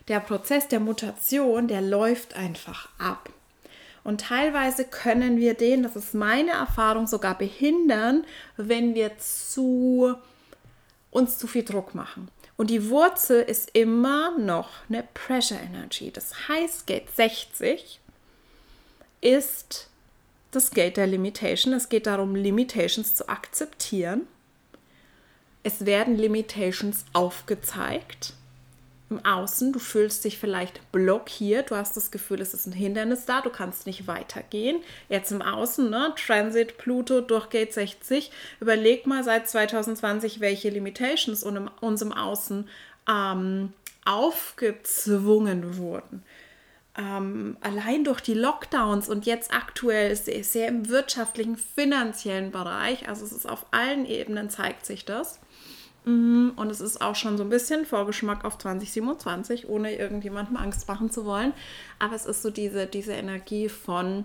Der 0.08 0.18
Prozess 0.18 0.66
der 0.66 0.80
Mutation, 0.80 1.68
der 1.68 1.82
läuft 1.82 2.34
einfach 2.34 2.88
ab. 2.98 3.30
Und 4.04 4.20
teilweise 4.20 4.84
können 4.84 5.38
wir 5.38 5.54
den, 5.54 5.82
das 5.82 5.96
ist 5.96 6.14
meine 6.14 6.50
Erfahrung, 6.50 7.06
sogar 7.06 7.36
behindern, 7.36 8.24
wenn 8.56 8.94
wir 8.94 9.16
zu 9.18 10.14
uns 11.10 11.38
zu 11.38 11.46
viel 11.46 11.64
Druck 11.64 11.94
machen. 11.94 12.28
Und 12.56 12.70
die 12.70 12.90
Wurzel 12.90 13.42
ist 13.42 13.70
immer 13.72 14.38
noch 14.38 14.68
eine 14.88 15.04
Pressure 15.14 15.58
Energy. 15.58 16.10
Das 16.12 16.48
heißt, 16.48 16.86
Gate 16.86 17.08
60 17.16 17.98
ist 19.20 19.88
das 20.50 20.70
Gate 20.70 20.98
der 20.98 21.06
Limitation. 21.06 21.72
Es 21.72 21.88
geht 21.88 22.06
darum, 22.06 22.36
Limitations 22.36 23.14
zu 23.14 23.28
akzeptieren. 23.28 24.26
Es 25.62 25.86
werden 25.86 26.16
Limitations 26.16 27.06
aufgezeigt 27.14 28.34
im 29.10 29.24
Außen, 29.24 29.72
du 29.72 29.78
fühlst 29.78 30.24
dich 30.24 30.38
vielleicht 30.38 30.90
blockiert, 30.90 31.70
du 31.70 31.76
hast 31.76 31.96
das 31.96 32.10
Gefühl, 32.10 32.40
es 32.40 32.54
ist 32.54 32.66
ein 32.66 32.72
Hindernis 32.72 33.26
da, 33.26 33.42
du 33.42 33.50
kannst 33.50 33.86
nicht 33.86 34.06
weitergehen. 34.06 34.80
Jetzt 35.08 35.30
im 35.30 35.42
Außen, 35.42 35.90
ne? 35.90 36.14
Transit 36.16 36.78
Pluto 36.78 37.20
durch 37.20 37.50
Gate 37.50 37.72
60. 37.72 38.30
Überleg 38.60 39.06
mal 39.06 39.22
seit 39.22 39.48
2020, 39.48 40.40
welche 40.40 40.70
Limitations 40.70 41.44
uns 41.44 42.02
im 42.02 42.12
Außen 42.12 42.68
ähm, 43.08 43.72
aufgezwungen 44.04 45.76
wurden. 45.76 46.22
Ähm, 46.96 47.56
allein 47.60 48.04
durch 48.04 48.20
die 48.20 48.34
Lockdowns 48.34 49.08
und 49.08 49.26
jetzt 49.26 49.52
aktuell 49.52 50.14
sehr, 50.14 50.44
sehr 50.44 50.68
im 50.68 50.88
wirtschaftlichen, 50.88 51.56
finanziellen 51.56 52.52
Bereich, 52.52 53.08
also 53.08 53.24
es 53.24 53.32
ist 53.32 53.46
auf 53.46 53.66
allen 53.72 54.06
Ebenen 54.06 54.48
zeigt 54.48 54.86
sich 54.86 55.04
das. 55.04 55.40
Mhm, 56.04 56.52
und 56.56 56.70
es 56.70 56.80
ist 56.80 57.00
auch 57.00 57.16
schon 57.16 57.38
so 57.38 57.44
ein 57.44 57.48
bisschen 57.48 57.86
Vorgeschmack 57.86 58.44
auf 58.44 58.58
2027, 58.58 59.68
ohne 59.68 59.94
irgendjemandem 59.94 60.56
Angst 60.56 60.86
machen 60.86 61.10
zu 61.10 61.24
wollen. 61.24 61.52
Aber 61.98 62.14
es 62.14 62.26
ist 62.26 62.42
so 62.42 62.50
diese, 62.50 62.86
diese 62.86 63.12
Energie 63.12 63.68
von, 63.70 64.24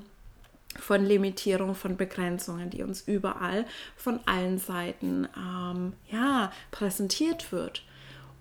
von 0.77 1.05
Limitierung, 1.05 1.75
von 1.75 1.95
Begrenzungen, 1.95 2.69
die 2.69 2.83
uns 2.83 3.01
überall 3.07 3.65
von 3.95 4.19
allen 4.25 4.57
Seiten 4.57 5.27
ähm, 5.37 5.93
ja, 6.11 6.51
präsentiert 6.71 7.51
wird. 7.51 7.83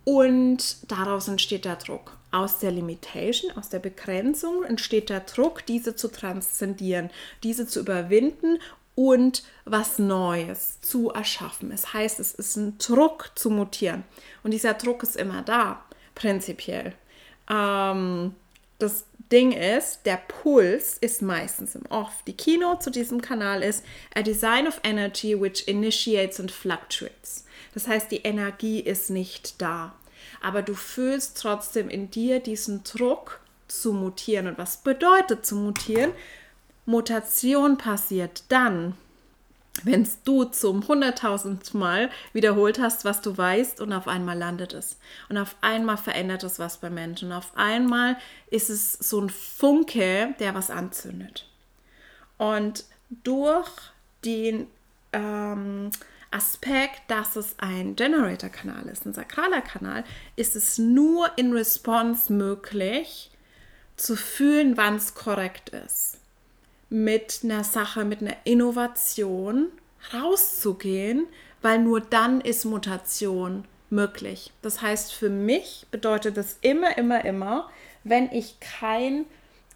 Und 0.04 0.90
daraus 0.90 1.28
entsteht 1.28 1.64
der 1.64 1.76
Druck. 1.76 2.16
Aus 2.30 2.58
der 2.58 2.72
Limitation, 2.72 3.50
aus 3.56 3.68
der 3.68 3.78
Begrenzung 3.78 4.64
entsteht 4.64 5.10
der 5.10 5.20
Druck, 5.20 5.64
diese 5.66 5.96
zu 5.96 6.08
transzendieren, 6.08 7.10
diese 7.42 7.66
zu 7.66 7.80
überwinden 7.80 8.58
und 8.98 9.44
was 9.64 10.00
Neues 10.00 10.80
zu 10.80 11.10
erschaffen. 11.10 11.70
Es 11.70 11.94
heißt, 11.94 12.18
es 12.18 12.34
ist 12.34 12.56
ein 12.56 12.78
Druck 12.78 13.30
zu 13.36 13.48
mutieren. 13.48 14.02
Und 14.42 14.50
dieser 14.50 14.74
Druck 14.74 15.04
ist 15.04 15.14
immer 15.14 15.42
da, 15.42 15.84
prinzipiell. 16.16 16.94
Ähm, 17.48 18.34
das 18.80 19.04
Ding 19.30 19.52
ist, 19.52 20.00
der 20.04 20.16
Puls 20.16 20.98
ist 20.98 21.22
meistens 21.22 21.76
im 21.76 21.86
Off. 21.90 22.24
Die 22.26 22.36
Keynote 22.36 22.80
zu 22.80 22.90
diesem 22.90 23.20
Kanal 23.20 23.62
ist 23.62 23.84
A 24.16 24.22
Design 24.22 24.66
of 24.66 24.80
Energy 24.82 25.40
which 25.40 25.68
initiates 25.68 26.40
and 26.40 26.50
fluctuates. 26.50 27.44
Das 27.74 27.86
heißt, 27.86 28.10
die 28.10 28.22
Energie 28.22 28.80
ist 28.80 29.10
nicht 29.10 29.62
da. 29.62 29.94
Aber 30.42 30.62
du 30.62 30.74
fühlst 30.74 31.40
trotzdem 31.40 31.88
in 31.88 32.10
dir 32.10 32.40
diesen 32.40 32.82
Druck 32.82 33.38
zu 33.68 33.92
mutieren. 33.92 34.48
Und 34.48 34.58
was 34.58 34.78
bedeutet 34.78 35.46
zu 35.46 35.54
mutieren? 35.54 36.10
Mutation 36.88 37.76
passiert 37.76 38.44
dann, 38.48 38.94
wenn 39.84 40.08
du 40.24 40.44
zum 40.44 40.88
hunderttausendsten 40.88 41.78
Mal 41.78 42.08
wiederholt 42.32 42.80
hast, 42.80 43.04
was 43.04 43.20
du 43.20 43.36
weißt 43.36 43.82
und 43.82 43.92
auf 43.92 44.08
einmal 44.08 44.38
landet 44.38 44.72
es. 44.72 44.96
Und 45.28 45.36
auf 45.36 45.54
einmal 45.60 45.98
verändert 45.98 46.44
es 46.44 46.58
was 46.58 46.78
bei 46.78 46.88
Menschen. 46.88 47.30
Auf 47.30 47.52
einmal 47.56 48.16
ist 48.50 48.70
es 48.70 48.94
so 48.94 49.20
ein 49.20 49.28
Funke, 49.28 50.34
der 50.40 50.54
was 50.54 50.70
anzündet. 50.70 51.46
Und 52.38 52.86
durch 53.10 53.68
den 54.24 54.66
ähm, 55.12 55.90
Aspekt, 56.30 57.02
dass 57.08 57.36
es 57.36 57.54
ein 57.58 57.96
Generator-Kanal 57.96 58.86
ist, 58.86 59.04
ein 59.04 59.12
sakraler 59.12 59.60
Kanal, 59.60 60.04
ist 60.36 60.56
es 60.56 60.78
nur 60.78 61.30
in 61.36 61.52
Response 61.52 62.32
möglich 62.32 63.30
zu 63.96 64.16
fühlen, 64.16 64.78
wann 64.78 64.96
es 64.96 65.14
korrekt 65.14 65.68
ist 65.68 66.17
mit 66.90 67.40
einer 67.44 67.64
Sache, 67.64 68.04
mit 68.04 68.20
einer 68.20 68.36
Innovation 68.44 69.68
rauszugehen, 70.12 71.26
weil 71.60 71.78
nur 71.80 72.00
dann 72.00 72.40
ist 72.40 72.64
Mutation 72.64 73.64
möglich. 73.90 74.52
Das 74.62 74.80
heißt, 74.82 75.12
für 75.12 75.30
mich 75.30 75.86
bedeutet 75.90 76.36
das 76.36 76.58
immer, 76.60 76.96
immer, 76.96 77.24
immer, 77.24 77.68
wenn 78.04 78.30
ich 78.30 78.60
kein, 78.60 79.26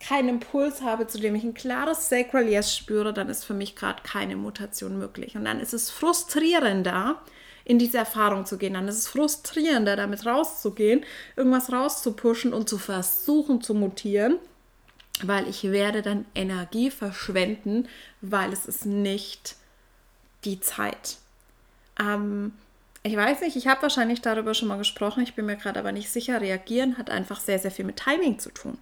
keinen 0.01 0.29
Impuls 0.29 0.83
habe, 0.83 1.07
zu 1.07 1.19
dem 1.19 1.35
ich 1.35 1.45
ein 1.45 1.55
klares 1.55 2.09
Sacral 2.09 2.49
Yes 2.49 2.75
spüre, 2.75 3.13
dann 3.13 3.29
ist 3.29 3.45
für 3.45 3.55
mich 3.55 3.77
gerade 3.77 4.03
keine 4.03 4.37
Mutation 4.37 4.99
möglich. 4.99 5.37
Und 5.37 5.45
dann 5.45 5.61
ist 5.61 5.75
es 5.75 5.91
frustrierender, 5.91 7.21
in 7.65 7.79
diese 7.79 7.99
Erfahrung 7.99 8.45
zu 8.45 8.59
gehen. 8.59 8.75
Dann 8.75 8.89
ist 8.89 8.99
es 8.99 9.09
frustrierender, 9.09 9.97
damit 9.97 10.27
rauszugehen, 10.27 11.05
irgendwas 11.37 11.73
rauszupushen 11.73 12.53
und 12.53 12.69
zu 12.69 12.79
versuchen 12.79 13.61
zu 13.61 13.75
mutieren 13.75 14.39
weil 15.23 15.49
ich 15.49 15.65
werde 15.65 16.03
dann 16.03 16.25
Energie 16.35 16.91
verschwenden, 16.91 17.89
weil 18.21 18.53
es 18.53 18.67
ist 18.67 18.87
nicht 18.87 19.57
die 20.45 20.61
Zeit. 20.61 21.19
Ähm, 22.01 22.53
ich 23.03 23.17
weiß 23.17 23.41
nicht, 23.41 23.57
ich 23.57 23.67
habe 23.67 23.83
wahrscheinlich 23.83 24.21
darüber 24.21 24.55
schon 24.55 24.69
mal 24.69 24.79
gesprochen, 24.79 25.23
ich 25.23 25.35
bin 25.35 25.47
mir 25.47 25.57
gerade 25.57 25.79
aber 25.79 25.93
nicht 25.93 26.11
sicher. 26.11 26.41
Reagieren 26.41 26.99
hat 26.99 27.11
einfach 27.11 27.41
sehr, 27.41 27.59
sehr 27.59 27.71
viel 27.71 27.85
mit 27.85 27.97
Timing 27.97 28.39
zu 28.39 28.51
tun. 28.51 28.79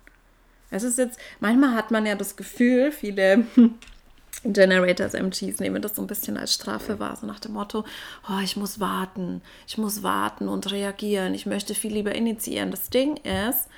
Es 0.70 0.82
ist 0.82 0.99
jetzt, 0.99 1.18
manchmal 1.40 1.75
hat 1.75 1.90
man 1.90 2.06
ja 2.06 2.14
das 2.14 2.37
Gefühl, 2.37 2.92
viele 2.92 3.44
Generators, 4.44 5.14
MGs 5.14 5.60
nehmen 5.60 5.82
das 5.82 5.96
so 5.96 6.02
ein 6.02 6.06
bisschen 6.06 6.37
als 6.37 6.54
Strafe 6.54 6.99
wahr, 6.99 7.16
so 7.16 7.26
nach 7.26 7.40
dem 7.40 7.52
Motto, 7.52 7.84
oh, 8.28 8.40
ich 8.42 8.56
muss 8.56 8.78
warten, 8.78 9.42
ich 9.66 9.78
muss 9.78 10.02
warten 10.02 10.49
und 10.49 10.70
reagieren, 10.70 11.34
ich 11.34 11.46
möchte 11.46 11.75
viel 11.75 11.92
lieber 11.92 12.14
initiieren. 12.14 12.70
Das 12.70 12.88
Ding 12.88 13.16
ist, 13.18 13.68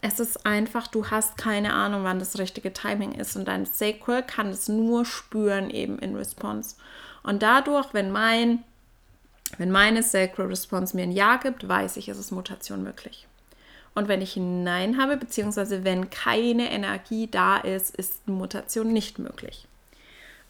es 0.00 0.20
ist 0.20 0.46
einfach, 0.46 0.86
du 0.86 1.10
hast 1.10 1.36
keine 1.36 1.72
Ahnung, 1.72 2.04
wann 2.04 2.18
das 2.18 2.38
richtige 2.38 2.72
Timing 2.72 3.12
ist 3.12 3.36
und 3.36 3.46
dein 3.46 3.66
Sacral 3.66 4.22
kann 4.22 4.48
es 4.48 4.68
nur 4.68 5.04
spüren 5.04 5.70
eben 5.70 5.98
in 5.98 6.16
Response. 6.16 6.76
Und 7.22 7.42
dadurch, 7.42 7.92
wenn 7.92 8.10
mein, 8.10 8.64
wenn 9.56 9.70
meine 9.70 10.02
Sacral 10.02 10.46
Response 10.46 10.96
mir 10.96 11.02
ein 11.02 11.12
Ja 11.12 11.36
gibt, 11.36 11.68
weiß 11.68 11.96
ich, 11.96 12.08
es 12.08 12.18
ist 12.18 12.30
Mutation 12.30 12.82
möglich. 12.82 13.26
Und 13.94 14.08
wenn 14.08 14.22
ich 14.22 14.36
ein 14.36 14.62
Nein 14.62 14.98
habe, 14.98 15.16
beziehungsweise 15.16 15.82
wenn 15.84 16.10
keine 16.10 16.70
Energie 16.70 17.26
da 17.26 17.56
ist, 17.58 17.94
ist 17.96 18.28
Mutation 18.28 18.92
nicht 18.92 19.18
möglich. 19.18 19.67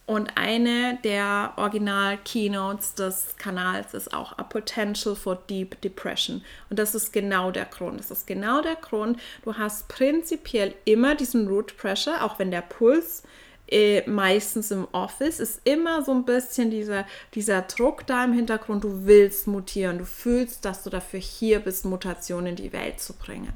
Und 0.08 0.38
eine 0.38 0.98
der 1.04 1.52
Original-Keynotes 1.56 2.94
des 2.94 3.36
Kanals 3.36 3.92
ist 3.92 4.14
auch 4.14 4.38
A 4.38 4.42
Potential 4.42 5.14
for 5.14 5.36
Deep 5.50 5.78
Depression. 5.82 6.42
Und 6.70 6.78
das 6.78 6.94
ist 6.94 7.12
genau 7.12 7.50
der 7.50 7.66
Grund. 7.66 8.00
Das 8.00 8.10
ist 8.10 8.26
genau 8.26 8.62
der 8.62 8.76
Grund. 8.76 9.20
Du 9.42 9.58
hast 9.58 9.86
prinzipiell 9.88 10.74
immer 10.86 11.14
diesen 11.14 11.46
Root 11.46 11.76
Pressure, 11.76 12.24
auch 12.24 12.38
wenn 12.38 12.50
der 12.50 12.62
Puls 12.62 13.22
äh, 13.70 14.00
meistens 14.08 14.70
im 14.70 14.88
Office 14.92 15.40
ist 15.40 15.60
immer 15.64 16.02
so 16.02 16.12
ein 16.12 16.24
bisschen 16.24 16.70
dieser, 16.70 17.04
dieser 17.34 17.60
Druck 17.60 18.06
da 18.06 18.24
im 18.24 18.32
Hintergrund. 18.32 18.84
Du 18.84 19.04
willst 19.04 19.46
mutieren. 19.46 19.98
Du 19.98 20.06
fühlst, 20.06 20.64
dass 20.64 20.84
du 20.84 20.88
dafür 20.88 21.20
hier 21.20 21.60
bist, 21.60 21.84
Mutationen 21.84 22.46
in 22.46 22.56
die 22.56 22.72
Welt 22.72 22.98
zu 22.98 23.12
bringen. 23.12 23.52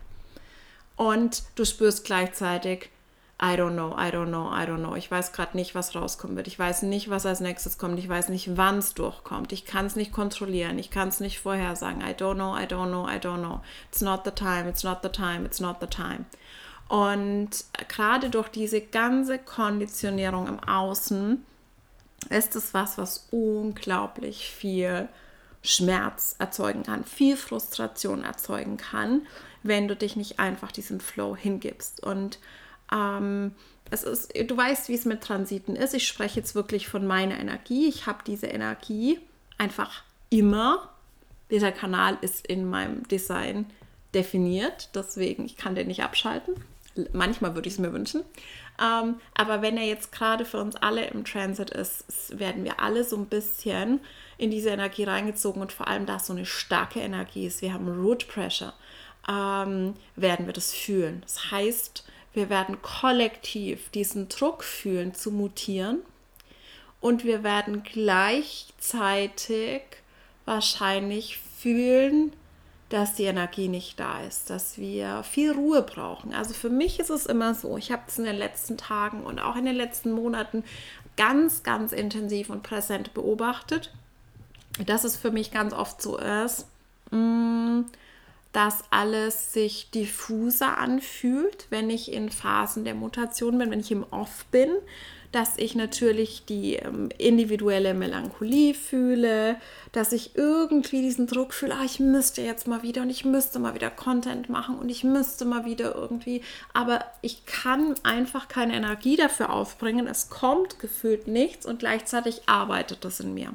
Und 0.97 1.45
du 1.55 1.65
spürst 1.65 2.05
gleichzeitig, 2.05 2.91
I 3.43 3.57
don't 3.57 3.73
know, 3.73 3.93
I 3.99 4.11
don't 4.11 4.29
know, 4.29 4.49
I 4.53 4.65
don't 4.65 4.79
know. 4.79 4.95
Ich 4.95 5.11
weiß 5.11 5.33
gerade 5.33 5.57
nicht, 5.57 5.75
was 5.75 5.97
rauskommen 5.97 6.37
wird. 6.37 6.47
Ich 6.47 6.59
weiß 6.59 6.83
nicht, 6.83 7.11
was 7.11 7.27
als 7.27 7.41
nächstes 7.41 7.77
kommt. 7.77 7.99
Ich 7.99 8.09
weiß 8.09 8.29
nicht, 8.29 8.57
wann 8.57 8.79
es 8.79 8.95
durchkommt. 8.95 9.53
Ich 9.53 9.65
kann 9.65 9.87
es 9.87 9.97
nicht 9.97 10.13
kontrollieren. 10.13 10.79
Ich 10.79 10.91
kann 10.91 11.09
es 11.09 11.19
nicht 11.19 11.41
vorhersagen. 11.41 12.03
I 12.03 12.13
don't 12.13 12.35
know, 12.35 12.57
I 12.57 12.67
don't 12.67 12.89
know, 12.89 13.09
I 13.09 13.17
don't 13.17 13.39
know. 13.39 13.61
It's 13.91 14.01
not 14.01 14.21
the 14.25 14.31
time, 14.31 14.69
it's 14.69 14.85
not 14.85 14.99
the 15.03 15.09
time, 15.09 15.45
it's 15.45 15.59
not 15.59 15.79
the 15.81 15.89
time. 15.89 16.25
Und 16.89 17.51
gerade 17.89 18.31
durch 18.31 18.49
diese 18.49 18.81
ganze 18.81 19.39
Konditionierung 19.39 20.47
im 20.47 20.61
Außen 20.61 21.45
ist 22.29 22.55
es 22.55 22.75
was, 22.75 22.97
was 22.97 23.27
unglaublich 23.33 24.49
viel 24.49 25.09
Schmerz 25.63 26.37
erzeugen 26.39 26.85
kann, 26.85 27.05
viel 27.05 27.37
Frustration 27.37 28.23
erzeugen 28.23 28.77
kann, 28.77 29.27
wenn 29.65 29.89
du 29.89 29.97
dich 29.97 30.15
nicht 30.15 30.39
einfach 30.39 30.71
diesem 30.71 31.01
Flow 31.01 31.35
hingibst. 31.35 32.03
Und 32.05 32.39
ähm, 32.93 33.53
es 33.91 34.05
ist, 34.05 34.33
du 34.35 34.57
weißt, 34.57 34.89
wie 34.89 34.95
es 34.95 35.05
mit 35.05 35.23
Transiten 35.23 35.77
ist. 35.77 35.95
Ich 35.95 36.09
spreche 36.09 36.41
jetzt 36.41 36.55
wirklich 36.55 36.89
von 36.89 37.07
meiner 37.07 37.39
Energie. 37.39 37.89
Ich 37.89 38.07
habe 38.07 38.21
diese 38.27 38.47
Energie 38.47 39.19
einfach 39.59 40.03
immer. 40.31 40.89
Dieser 41.51 41.73
Kanal 41.73 42.17
ist 42.23 42.47
in 42.47 42.69
meinem 42.69 43.07
Design 43.09 43.67
definiert, 44.15 44.91
deswegen 44.95 45.45
ich 45.45 45.57
kann 45.57 45.75
den 45.75 45.89
nicht 45.89 46.03
abschalten. 46.03 46.55
Manchmal 47.13 47.55
würde 47.55 47.69
ich 47.69 47.75
es 47.75 47.81
mir 47.81 47.93
wünschen. 47.93 48.23
Ähm, 48.83 49.17
aber 49.35 49.63
wenn 49.63 49.77
er 49.77 49.85
jetzt 49.85 50.13
gerade 50.13 50.45
für 50.45 50.59
uns 50.59 50.77
alle 50.77 51.07
im 51.07 51.25
Transit 51.25 51.71
ist, 51.71 52.39
werden 52.39 52.65
wir 52.65 52.81
alle 52.81 53.05
so 53.05 53.17
ein 53.17 53.27
bisschen 53.27 54.01
in 54.39 54.51
diese 54.51 54.71
Energie 54.71 55.05
reingezogen 55.05 55.61
und 55.61 55.73
vor 55.73 55.89
allem, 55.89 56.07
da 56.07 56.17
es 56.17 56.27
so 56.27 56.33
eine 56.33 56.47
starke 56.47 57.01
Energie 57.01 57.47
ist, 57.47 57.63
wir 57.63 57.73
haben 57.73 57.89
Root 57.89 58.29
Pressure, 58.29 58.73
ähm, 59.29 59.95
werden 60.17 60.47
wir 60.47 60.53
das 60.53 60.73
fühlen. 60.73 61.21
Das 61.23 61.51
heißt, 61.51 62.05
wir 62.35 62.51
werden 62.51 62.83
kollektiv 62.83 63.91
diesen 63.91 64.29
Druck 64.29 64.65
fühlen 64.65 65.15
zu 65.15 65.31
mutieren 65.31 66.01
und 67.01 67.25
wir 67.25 67.43
werden 67.43 67.83
gleichzeitig 67.83 69.83
wahrscheinlich 70.45 71.39
fühlen, 71.39 72.33
dass 72.89 73.15
die 73.15 73.25
Energie 73.25 73.69
nicht 73.69 73.99
da 73.99 74.23
ist, 74.23 74.51
dass 74.51 74.77
wir 74.77 75.23
viel 75.23 75.53
Ruhe 75.53 75.83
brauchen. 75.83 76.35
Also 76.35 76.53
für 76.53 76.69
mich 76.69 77.01
ist 77.01 77.11
es 77.11 77.27
immer 77.27 77.55
so, 77.55 77.79
ich 77.79 77.91
habe 77.91 78.03
es 78.07 78.19
in 78.19 78.25
den 78.25 78.37
letzten 78.37 78.77
Tagen 78.77 79.25
und 79.25 79.41
auch 79.41 79.57
in 79.57 79.65
den 79.65 79.77
letzten 79.77 80.13
Monaten 80.13 80.63
ganz, 81.17 81.63
ganz 81.63 81.93
intensiv 81.93 82.51
und 82.51 82.63
präsent 82.63 83.15
beobachtet, 83.15 83.93
dass 84.87 85.05
es 85.05 85.17
für 85.17 85.31
mich 85.31 85.51
ganz 85.51 85.73
oft 85.73 86.03
so 86.03 86.19
ist, 86.19 86.67
mm, 87.11 87.83
dass 88.53 88.85
alles 88.91 89.53
sich 89.53 89.91
diffuser 89.91 90.79
anfühlt, 90.79 91.67
wenn 91.71 91.89
ich 91.91 92.13
in 92.13 92.29
Phasen 92.31 92.85
der 92.85 92.95
Mutation 92.95 93.59
bin, 93.59 93.71
wenn 93.71 93.81
ich 93.81 93.91
im 93.91 94.05
Off 94.11 94.45
bin, 94.51 94.71
dass 95.33 95.57
ich 95.57 95.75
natürlich 95.75 96.45
die 96.45 96.75
ähm, 96.75 97.09
individuelle 97.17 97.95
Melancholie 97.95 98.75
fühle, 98.75 99.57
dass 99.93 100.13
ich 100.13 100.37
irgendwie 100.37 101.01
diesen 101.01 101.27
Druck 101.27 101.55
fühle, 101.55 101.75
ah, 101.75 101.85
ich 101.85 101.99
müsste 102.01 102.43
jetzt 102.43 102.69
mal 102.69 102.83
wieder 102.83 103.01
und 103.01 103.11
ich 103.11 103.25
müsste 103.25 103.59
mal 103.59 103.75
wieder 103.75 103.89
Content 103.89 104.51
machen 104.51 104.79
und 104.79 104.91
ich 104.91 105.05
müsste 105.05 105.47
mal 105.47 105.65
wieder 105.65 105.95
irgendwie, 105.95 106.43
aber 106.75 107.05
ich 107.23 107.47
kann 107.47 107.95
einfach 108.03 108.49
keine 108.49 108.75
Energie 108.75 109.17
dafür 109.17 109.51
aufbringen, 109.51 110.07
es 110.07 110.29
kommt 110.29 110.79
gefühlt 110.79 111.27
nichts 111.27 111.65
und 111.65 111.79
gleichzeitig 111.79 112.43
arbeitet 112.47 113.05
das 113.05 113.21
in 113.21 113.33
mir. 113.33 113.55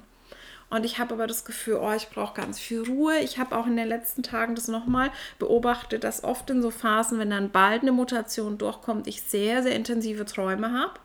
Und 0.69 0.83
ich 0.83 0.99
habe 0.99 1.13
aber 1.13 1.27
das 1.27 1.45
Gefühl, 1.45 1.79
oh, 1.81 1.93
ich 1.93 2.09
brauche 2.09 2.33
ganz 2.33 2.59
viel 2.59 2.83
Ruhe. 2.83 3.19
Ich 3.19 3.37
habe 3.39 3.55
auch 3.55 3.67
in 3.67 3.77
den 3.77 3.87
letzten 3.87 4.21
Tagen 4.21 4.55
das 4.55 4.67
nochmal 4.67 5.11
beobachtet, 5.39 6.03
dass 6.03 6.23
oft 6.23 6.49
in 6.49 6.61
so 6.61 6.71
Phasen, 6.71 7.19
wenn 7.19 7.29
dann 7.29 7.51
bald 7.51 7.83
eine 7.83 7.93
Mutation 7.93 8.57
durchkommt, 8.57 9.07
ich 9.07 9.21
sehr, 9.21 9.63
sehr 9.63 9.75
intensive 9.75 10.25
Träume 10.25 10.73
habe. 10.73 10.99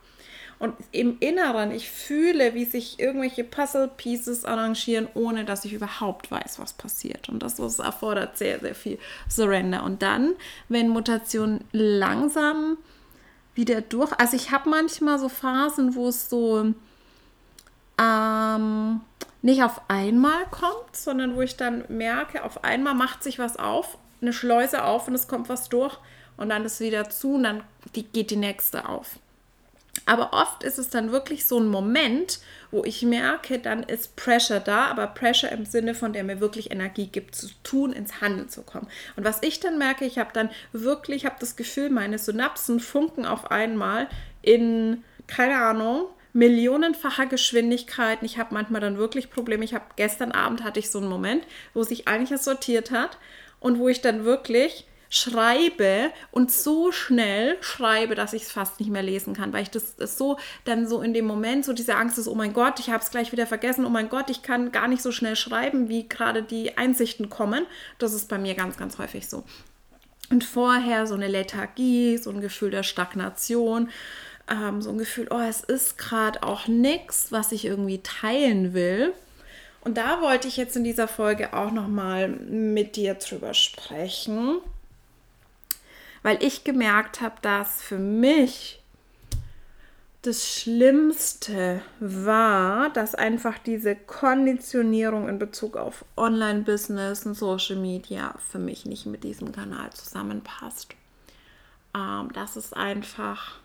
Und 0.59 0.75
im 0.93 1.19
Inneren, 1.19 1.73
ich 1.73 1.91
fühle, 1.91 2.55
wie 2.55 2.65
sich 2.65 3.01
irgendwelche 3.01 3.43
Puzzle-Pieces 3.43 4.45
arrangieren, 4.45 5.09
ohne 5.15 5.45
dass 5.45 5.65
ich 5.65 5.73
überhaupt 5.73 6.31
weiß, 6.31 6.61
was 6.61 6.73
passiert. 6.73 7.29
Und 7.29 7.43
das, 7.43 7.57
das 7.57 7.81
erfordert 7.81 8.39
sehr, 8.39 8.61
sehr 8.61 8.77
viel 8.77 8.99
Surrender. 9.29 9.83
Und 9.83 10.03
dann, 10.03 10.35
wenn 10.69 10.89
Mutationen 10.89 11.65
langsam 11.73 12.79
wieder 13.57 13.81
durch, 13.81 14.13
also 14.19 14.37
ich 14.37 14.53
habe 14.53 14.71
manchmal 14.71 15.19
so 15.19 15.29
Phasen, 15.29 15.97
wo 15.97 16.09
es 16.09 16.31
so 16.31 16.73
ähm, 18.01 19.01
nicht 19.43 19.63
auf 19.63 19.81
einmal 19.89 20.47
kommt, 20.51 20.97
sondern 20.97 21.37
wo 21.37 21.43
ich 21.43 21.57
dann 21.57 21.85
merke, 21.89 22.45
auf 22.45 22.65
einmal 22.65 22.95
macht 22.95 23.23
sich 23.23 23.39
was 23.39 23.57
auf, 23.57 23.99
eine 24.21 24.33
Schleuse 24.33 24.85
auf 24.85 25.09
und 25.09 25.15
es 25.15 25.29
kommt 25.29 25.49
was 25.49 25.69
durch 25.69 25.99
und 26.37 26.49
dann 26.49 26.65
ist 26.65 26.81
wieder 26.81 27.11
zu 27.11 27.35
und 27.35 27.43
dann 27.43 27.65
die, 27.95 28.05
geht 28.05 28.31
die 28.31 28.37
nächste 28.37 28.89
auf. 28.89 29.19
Aber 30.07 30.33
oft 30.33 30.63
ist 30.63 30.79
es 30.79 30.89
dann 30.89 31.13
wirklich 31.13 31.45
so 31.47 31.59
ein 31.59 31.69
Moment, 31.69 32.41
wo 32.71 32.85
ich 32.85 33.03
merke, 33.03 33.59
dann 33.59 33.83
ist 33.83 34.17
Pressure 34.17 34.59
da, 34.59 34.87
aber 34.87 35.07
Pressure 35.07 35.53
im 35.53 35.67
Sinne 35.67 35.95
von 35.95 36.13
der 36.13 36.25
mir 36.25 36.41
wirklich 36.41 36.71
Energie 36.71 37.07
gibt, 37.07 37.35
zu 37.35 37.49
tun, 37.63 37.93
ins 37.93 38.21
Handeln 38.21 38.49
zu 38.49 38.63
kommen. 38.63 38.89
Und 39.17 39.25
was 39.25 39.43
ich 39.43 39.61
dann 39.61 39.79
merke, 39.79 40.05
ich 40.05 40.19
habe 40.19 40.31
dann 40.33 40.51
wirklich, 40.73 41.27
habe 41.27 41.37
das 41.39 41.57
Gefühl, 41.57 41.91
meine 41.91 42.19
Synapsen 42.19 42.81
funken 42.81 43.27
auf 43.27 43.51
einmal 43.51 44.09
in, 44.41 45.05
keine 45.27 45.57
Ahnung, 45.57 46.07
millionenfacher 46.33 47.27
Geschwindigkeit. 47.27 48.19
Ich 48.23 48.39
habe 48.39 48.55
manchmal 48.55 48.81
dann 48.81 48.97
wirklich 48.97 49.31
Probleme. 49.31 49.65
Ich 49.65 49.75
habe 49.75 49.85
gestern 49.97 50.33
Abend 50.33 50.65
hatte 50.65 50.81
ich 50.81 50.91
so 50.91 50.99
einen 50.99 51.09
Moment, 51.09 51.47
wo 51.75 51.83
sich 51.83 52.09
einiges 52.09 52.45
sortiert 52.45 52.91
hat 52.91 53.19
und 53.61 53.79
wo 53.79 53.89
ich 53.89 54.01
dann 54.01 54.25
wirklich 54.25 54.87
schreibe 55.15 56.11
und 56.31 56.51
so 56.51 56.91
schnell 56.91 57.59
schreibe, 57.61 58.15
dass 58.15 58.33
ich 58.33 58.45
es 58.45 58.53
fast 58.53 58.81
nicht 58.81 58.91
mehr 58.91 59.03
lesen 59.03 59.35
kann, 59.35 59.53
weil 59.53 59.65
ich 59.65 59.71
das, 59.71 59.95
das, 59.97 60.17
so 60.17 60.39
dann 60.65 60.89
so 60.89 61.03
in 61.03 61.13
dem 61.13 61.27
Moment 61.27 61.67
so 61.67 61.75
diese 61.75 61.97
Angst 61.97 62.17
ist, 62.17 62.29
oh 62.29 62.35
mein 62.35 62.55
Gott, 62.55 62.81
ich 62.81 62.89
habe 62.89 63.05
es 63.05 63.11
gleich 63.11 63.31
wieder 63.31 63.47
vergessen, 63.47 63.85
oh 63.85 63.91
mein 63.91 64.09
Gott, 64.09 64.31
ich 64.31 64.43
kann 64.43 64.73
gar 64.73 64.89
nicht 64.89 65.03
so 65.03 65.13
schnell 65.13 65.37
schreiben, 65.37 65.91
wie 65.91 66.09
gerade 66.09 66.43
die 66.43 66.79
Einsichten 66.79 67.29
kommen. 67.29 67.67
Das 67.99 68.15
ist 68.15 68.31
bei 68.31 68.39
mir 68.39 68.55
ganz, 68.55 68.79
ganz 68.79 68.97
häufig 68.97 69.29
so. 69.29 69.45
Und 70.31 70.45
vorher 70.45 71.07
so 71.07 71.15
eine 71.15 71.29
Lethargie, 71.29 72.17
so 72.17 72.31
ein 72.31 72.41
Gefühl 72.41 72.71
der 72.71 72.83
Stagnation 72.83 73.91
ähm, 74.51 74.83
so 74.83 74.91
ein 74.91 74.99
Gefühl, 74.99 75.29
oh, 75.31 75.41
es 75.41 75.61
ist 75.61 75.99
gerade 75.99 76.43
auch 76.43 76.67
nichts, 76.67 77.33
was 77.33 77.53
ich 77.53 77.65
irgendwie 77.65 78.03
teilen 78.03 78.75
will. 78.75 79.13
Und 79.81 79.97
da 79.99 80.21
wollte 80.21 80.49
ich 80.49 80.57
jetzt 80.57 80.77
in 80.77 80.85
dieser 80.85 81.09
Folge 81.09 81.55
auch 81.55 81.73
noch 81.73 81.89
mal 81.89 82.29
mit 82.29 82.97
dir 82.97 83.15
drüber 83.15 83.53
sprechen, 83.53 84.59
weil 86.23 86.43
ich 86.43 86.63
gemerkt 86.63 87.21
habe, 87.21 87.35
dass 87.43 87.83
für 87.83 87.99
mich 87.99 88.81
das 90.23 90.49
Schlimmste 90.49 91.83
war, 91.99 92.91
dass 92.91 93.17
einfach 93.17 93.59
diese 93.59 93.97
Konditionierung 93.97 95.29
in 95.29 95.41
Bezug 95.41 95.77
auf 95.77 96.05
Online-Business 96.17 97.27
und 97.27 97.35
Social 97.35 97.75
Media 97.75 98.37
für 98.51 98.61
mich 98.61 98.87
nicht 98.87 99.07
mit 99.07 99.25
diesem 99.25 99.51
Kanal 99.51 99.91
zusammenpasst. 99.93 100.95
ähm, 101.95 102.33
dass 102.33 102.57
es 102.57 102.73
einfach 102.73 103.62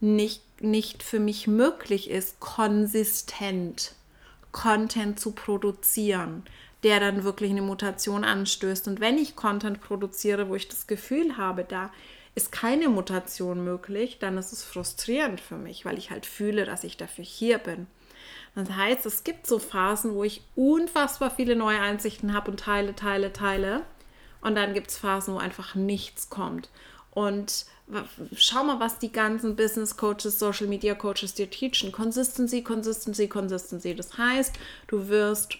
nicht, 0.00 0.42
nicht 0.62 1.02
für 1.02 1.20
mich 1.20 1.46
möglich 1.46 2.10
ist, 2.10 2.40
konsistent 2.40 3.94
Content 4.52 5.20
zu 5.20 5.32
produzieren, 5.32 6.44
der 6.82 6.98
dann 6.98 7.24
wirklich 7.24 7.50
eine 7.50 7.62
Mutation 7.62 8.24
anstößt. 8.24 8.88
Und 8.88 9.00
wenn 9.00 9.18
ich 9.18 9.36
Content 9.36 9.80
produziere, 9.80 10.48
wo 10.48 10.54
ich 10.54 10.68
das 10.68 10.86
Gefühl 10.86 11.36
habe, 11.36 11.64
da 11.64 11.90
ist 12.34 12.52
keine 12.52 12.88
Mutation 12.88 13.64
möglich, 13.64 14.18
dann 14.18 14.38
ist 14.38 14.52
es 14.52 14.64
frustrierend 14.64 15.40
für 15.40 15.56
mich, 15.56 15.84
weil 15.84 15.98
ich 15.98 16.10
halt 16.10 16.26
fühle, 16.26 16.64
dass 16.64 16.84
ich 16.84 16.96
dafür 16.96 17.24
hier 17.24 17.58
bin. 17.58 17.86
Das 18.54 18.70
heißt, 18.70 19.06
es 19.06 19.24
gibt 19.24 19.46
so 19.46 19.58
Phasen, 19.58 20.14
wo 20.14 20.24
ich 20.24 20.42
unfassbar 20.56 21.30
viele 21.30 21.54
neue 21.54 21.80
Einsichten 21.80 22.34
habe 22.34 22.50
und 22.50 22.60
teile, 22.60 22.94
teile, 22.94 23.32
teile. 23.32 23.82
Und 24.40 24.54
dann 24.54 24.74
gibt 24.74 24.88
es 24.88 24.98
Phasen, 24.98 25.34
wo 25.34 25.38
einfach 25.38 25.74
nichts 25.74 26.30
kommt. 26.30 26.68
Und 27.12 27.66
schau 28.36 28.64
mal, 28.64 28.78
was 28.78 28.98
die 28.98 29.12
ganzen 29.12 29.56
Business 29.56 29.96
Coaches, 29.96 30.38
Social 30.38 30.66
Media 30.66 30.94
Coaches 30.94 31.34
dir 31.34 31.50
teachen. 31.50 31.92
Consistency, 31.92 32.62
Consistency, 32.62 33.28
Consistency. 33.28 33.94
Das 33.94 34.16
heißt, 34.16 34.54
du 34.86 35.08
wirst 35.08 35.58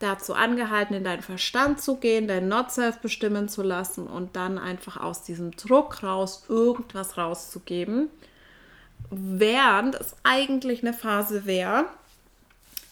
dazu 0.00 0.34
angehalten, 0.34 0.94
in 0.94 1.04
deinen 1.04 1.22
Verstand 1.22 1.80
zu 1.80 1.96
gehen, 1.96 2.28
dein 2.28 2.48
Not-Self 2.48 2.98
bestimmen 2.98 3.48
zu 3.48 3.62
lassen 3.62 4.06
und 4.06 4.36
dann 4.36 4.58
einfach 4.58 4.96
aus 4.96 5.22
diesem 5.22 5.52
Druck 5.52 6.02
raus 6.02 6.44
irgendwas 6.48 7.18
rauszugeben, 7.18 8.08
während 9.10 9.96
es 9.96 10.14
eigentlich 10.22 10.82
eine 10.82 10.92
Phase 10.92 11.46
wäre, 11.46 11.86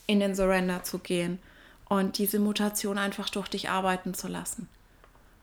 in 0.09 0.21
den 0.21 0.35
Surrender 0.35 0.83
zu 0.83 0.99
gehen 0.99 1.39
und 1.89 2.19
diese 2.19 2.41
Mutation 2.41 2.99
einfach 2.99 3.31
durch 3.31 3.49
dich 3.49 3.71
arbeiten 3.71 4.15
zu 4.15 4.27
lassen 4.27 4.69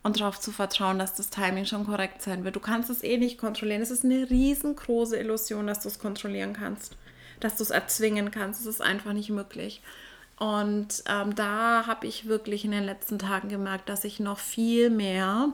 und 0.04 0.20
darauf 0.20 0.39
zu 0.39 0.52
vertrauen, 0.52 1.00
dass 1.00 1.16
das 1.16 1.30
Timing 1.30 1.66
schon 1.66 1.86
korrekt 1.86 2.22
sein 2.22 2.44
wird. 2.44 2.56
Du 2.56 2.60
kannst 2.60 2.89
es 2.89 3.04
eh 3.04 3.18
nicht 3.18 3.38
kontrollieren. 3.38 3.82
Es 3.82 3.92
ist 3.92 4.04
eine 4.04 4.30
riesengroße 4.30 5.18
Illusion, 5.18 5.66
dass 5.66 5.80
du 5.80 5.88
es 5.88 6.00
kontrollieren 6.00 6.54
kannst, 6.54 6.98
dass 7.39 7.56
du 7.56 7.63
es 7.63 7.70
erzwingen 7.70 8.30
kannst. 8.30 8.62
Es 8.62 8.68
ist 8.68 8.82
einfach 8.82 9.13
nicht 9.13 9.30
möglich. 9.30 9.82
Und 10.38 11.04
ähm, 11.08 11.36
da 11.36 11.88
habe 11.88 12.06
ich 12.06 12.28
wirklich 12.28 12.66
in 12.66 12.72
den 12.72 12.84
letzten 12.84 13.18
Tagen 13.18 13.50
gemerkt, 13.50 13.88
dass 13.88 14.04
ich 14.04 14.20
noch 14.20 14.39
viel 14.39 14.89
mehr 14.89 15.54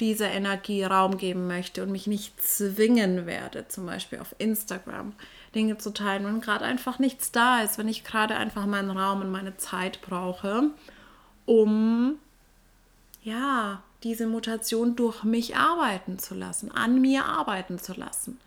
dieser 0.00 0.30
Energie 0.30 0.82
Raum 0.82 1.18
geben 1.18 1.46
möchte 1.46 1.82
und 1.82 1.92
mich 1.92 2.08
nicht 2.08 2.42
zwingen 2.42 3.26
werde, 3.26 3.68
zum 3.68 3.86
Beispiel 3.86 4.18
auf 4.18 4.34
Instagram 4.38 5.12
Dinge 5.54 5.78
zu 5.78 5.92
teilen, 5.92 6.24
wenn 6.24 6.40
gerade 6.40 6.64
einfach 6.64 6.98
nichts 6.98 7.30
da 7.30 7.62
ist, 7.62 7.78
wenn 7.78 7.86
ich 7.86 8.02
gerade 8.02 8.34
einfach 8.34 8.66
meinen 8.66 8.90
Raum 8.90 9.20
und 9.20 9.30
meine 9.30 9.56
Zeit 9.56 10.00
brauche, 10.02 10.70
um 11.46 12.18
ja, 13.24 13.82
diese 14.02 14.26
Mutation 14.26 14.96
durch 14.96 15.24
mich 15.24 15.56
arbeiten 15.56 16.18
zu 16.18 16.34
lassen, 16.34 16.70
an 16.70 17.00
mir 17.00 17.24
arbeiten 17.24 17.78
zu 17.78 17.94
lassen. 17.94 18.38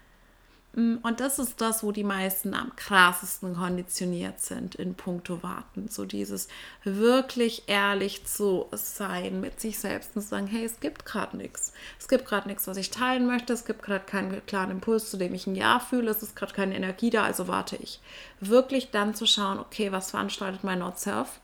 Mm, 0.73 0.97
und 1.01 1.19
das 1.19 1.39
ist 1.39 1.59
das, 1.59 1.81
wo 1.81 1.91
die 1.91 2.03
meisten 2.03 2.53
am 2.53 2.75
krassesten 2.75 3.55
konditioniert 3.55 4.39
sind 4.39 4.75
in 4.75 4.93
puncto 4.93 5.41
Warten. 5.41 5.87
So 5.89 6.05
dieses 6.05 6.47
wirklich 6.83 7.63
ehrlich 7.65 8.27
zu 8.27 8.67
sein 8.71 9.41
mit 9.41 9.59
sich 9.59 9.79
selbst 9.79 10.15
und 10.15 10.21
zu 10.21 10.27
sagen, 10.27 10.45
hey, 10.45 10.63
es 10.63 10.79
gibt 10.79 11.05
gerade 11.05 11.35
nichts. 11.35 11.73
Es 11.99 12.07
gibt 12.07 12.25
gerade 12.25 12.47
nichts, 12.47 12.67
was 12.67 12.77
ich 12.77 12.91
teilen 12.91 13.25
möchte. 13.25 13.53
Es 13.53 13.65
gibt 13.65 13.81
gerade 13.81 14.05
keinen 14.05 14.45
klaren 14.45 14.69
Impuls, 14.69 15.09
zu 15.09 15.17
dem 15.17 15.33
ich 15.33 15.47
ein 15.47 15.55
Ja 15.55 15.79
fühle. 15.79 16.11
Es 16.11 16.21
ist 16.21 16.35
gerade 16.35 16.53
keine 16.53 16.75
Energie 16.75 17.09
da, 17.09 17.23
also 17.23 17.47
warte 17.47 17.77
ich. 17.77 17.99
Wirklich 18.39 18.91
dann 18.91 19.15
zu 19.15 19.25
schauen, 19.25 19.57
okay, 19.57 19.91
was 19.91 20.11
veranstaltet 20.11 20.63
mein 20.63 20.79
Not-Self? 20.79 21.39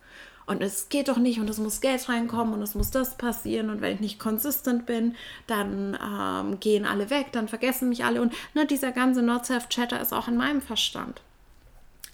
Und 0.46 0.62
es 0.62 0.90
geht 0.90 1.08
doch 1.08 1.18
nicht 1.18 1.40
und 1.40 1.50
es 1.50 1.58
muss 1.58 1.82
Geld 1.82 2.08
reinkommen 2.10 2.54
und 2.54 2.62
es 2.62 2.76
muss 2.76 2.92
das 2.92 3.18
passieren 3.18 3.70
und 3.70 3.82
wenn 3.82 3.94
ich 3.94 4.00
nicht 4.02 4.20
konsistent 4.20 4.86
bin, 4.86 5.16
dann 5.48 5.98
ähm, 6.02 6.60
gehen 6.60 6.86
alle 6.86 7.10
weg, 7.10 7.28
dann 7.32 7.48
vergessen 7.48 7.90
mich 7.90 8.04
alle 8.04 8.22
und 8.22 8.34
ne, 8.54 8.66
dieser 8.66 8.92
ganze 8.92 9.22
Not-Self-Chatter 9.22 10.02
ist 10.02 10.14
auch 10.14 10.28
in 10.28 10.38
meinem 10.38 10.62
Verstand. 10.62 11.22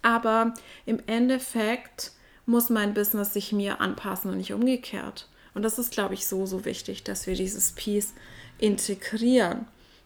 Aber 0.02 0.54
im 0.86 1.02
Endeffekt 1.08 2.12
muss 2.46 2.70
mein 2.70 2.94
Business 2.94 3.34
sich 3.34 3.52
mir 3.52 3.82
anpassen 3.82 4.32
und 4.32 4.38
nicht 4.38 4.54
umgekehrt. 4.54 5.28
Und 5.54 5.63
das 5.63 5.80
ist, 5.80 5.92
glaube 5.92 6.13
ich, 6.13 6.28
so, 6.28 6.46
so 6.46 6.65
wichtig, 6.65 7.04
dass 7.04 7.28
wir 7.28 7.36
dieses 7.36 7.74
Piece 7.74 8.13
integrieren. 8.60 9.65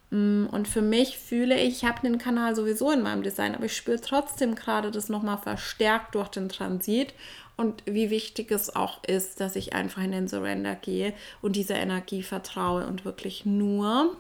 Mm, 0.10 0.46
und 0.52 0.68
für 0.68 0.82
mich 0.82 1.18
fühle 1.18 1.60
ich, 1.60 1.78
ich 1.78 1.86
habe 1.86 2.02
den 2.02 2.18
Kanal 2.18 2.56
sowieso 2.56 2.92
in 2.92 3.02
meinem 3.02 3.24
Design, 3.24 3.56
aber 3.56 3.66
ich 3.66 3.76
spüre 3.76 4.00
trotzdem 4.00 4.56
gerade 4.56 4.92
das 4.92 5.10
nochmal 5.10 5.38
verstärkt 5.38 6.16
durch 6.16 6.30
den 6.30 6.50
Transit 6.50 7.14
und 7.56 7.84
wie 7.86 8.10
wichtig 8.10 8.52
es 8.52 8.76
auch 8.76 9.04
ist, 9.04 9.40
dass 9.40 9.56
ich 9.56 9.74
einfach 9.74 10.02
in 10.04 10.12
den 10.12 10.28
Surrender 10.28 10.76
gehe 10.76 11.14
und 11.42 11.56
dieser 11.56 11.76
Energie 11.76 12.24
vertraue 12.24 12.88
und 12.88 13.06
wirklich 13.06 13.46
nur 13.46 14.16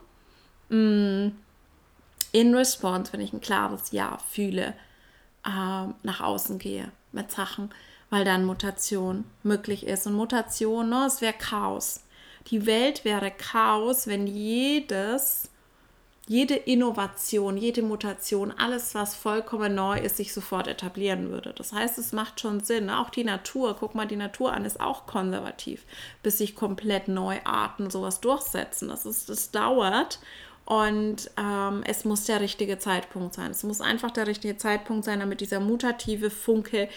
mh, 0.70 0.78
mm, 0.78 1.32
in 2.32 2.56
Response, 2.56 3.14
wenn 3.14 3.22
ich 3.22 3.34
ein 3.34 3.42
klares 3.42 3.92
Ja 3.92 4.18
fühle, 4.30 4.74
äh, 5.46 5.88
nach 6.04 6.22
außen 6.22 6.60
gehe 6.60 6.92
mit 7.12 7.32
Sachen, 7.32 7.70
weil 8.10 8.26
dann 8.26 8.46
Mutation 8.46 9.24
möglich 9.44 9.86
ist. 9.86 10.08
Und 10.08 10.14
Mutation, 10.14 10.90
ne, 10.90 11.06
es 11.06 11.22
wäre 11.22 11.34
Chaos. 11.34 12.02
Die 12.48 12.66
Welt 12.66 13.06
wäre 13.06 13.32
Chaos, 13.32 14.08
wenn 14.08 14.28
jedes 14.28 15.50
jede 16.28 16.56
Innovation, 16.56 17.58
jede 17.58 17.82
Mutation, 17.82 18.54
alles, 18.58 18.96
was 18.96 19.14
vollkommen 19.14 19.76
neu 19.76 19.98
ist, 20.00 20.18
sich 20.18 20.34
sofort 20.34 20.68
etablieren 20.68 21.30
würde. 21.30 21.54
Das 21.54 21.74
heißt, 21.74 21.98
es 21.98 22.14
macht 22.14 22.40
schon 22.40 22.62
Sinn. 22.62 22.90
Auch 22.90 23.10
die 23.10 23.26
Natur, 23.26 23.76
guck 23.78 23.94
mal 23.94 24.08
die 24.08 24.16
Natur 24.16 24.54
an, 24.54 24.64
ist 24.64 24.80
auch 24.80 25.06
konservativ, 25.06 25.84
bis 26.22 26.38
sich 26.38 26.56
komplett 26.56 27.10
neue 27.10 27.46
Arten 27.46 27.90
sowas 27.90 28.22
durchsetzen. 28.22 28.88
Das, 28.88 29.06
ist, 29.06 29.28
das 29.28 29.52
dauert 29.52 30.20
und 30.66 31.30
ähm, 31.38 31.84
es 31.86 32.06
muss 32.06 32.24
der 32.26 32.40
richtige 32.40 32.78
Zeitpunkt 32.78 33.34
sein. 33.34 33.52
Es 33.52 33.64
muss 33.64 33.82
einfach 33.82 34.12
der 34.12 34.28
richtige 34.28 34.58
Zeitpunkt 34.58 35.04
sein, 35.04 35.20
damit 35.20 35.42
dieser 35.42 35.60
mutative 35.60 36.30
Funke 36.30 36.88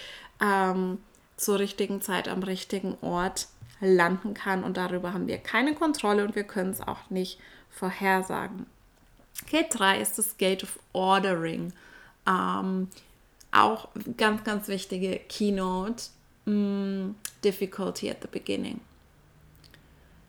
ähm, 0.40 0.98
zur 1.36 1.58
richtigen 1.58 2.00
Zeit 2.00 2.28
am 2.28 2.42
richtigen 2.44 2.96
Ort 3.00 3.48
landen 3.80 4.34
kann. 4.34 4.62
Und 4.62 4.76
darüber 4.76 5.12
haben 5.12 5.26
wir 5.26 5.38
keine 5.38 5.74
Kontrolle 5.74 6.24
und 6.24 6.36
wir 6.36 6.44
können 6.44 6.70
es 6.70 6.80
auch 6.80 7.10
nicht 7.10 7.40
vorhersagen. 7.70 8.66
Gate 9.50 9.68
3 9.70 10.00
ist 10.00 10.18
das 10.18 10.36
Gate 10.38 10.62
of 10.62 10.78
Ordering. 10.92 11.72
Ähm, 12.26 12.88
auch 13.52 13.88
ganz, 14.16 14.44
ganz 14.44 14.68
wichtige 14.68 15.20
Keynote. 15.28 16.04
Mm, 16.46 17.14
difficulty 17.42 18.10
at 18.10 18.18
the 18.22 18.28
beginning. 18.28 18.80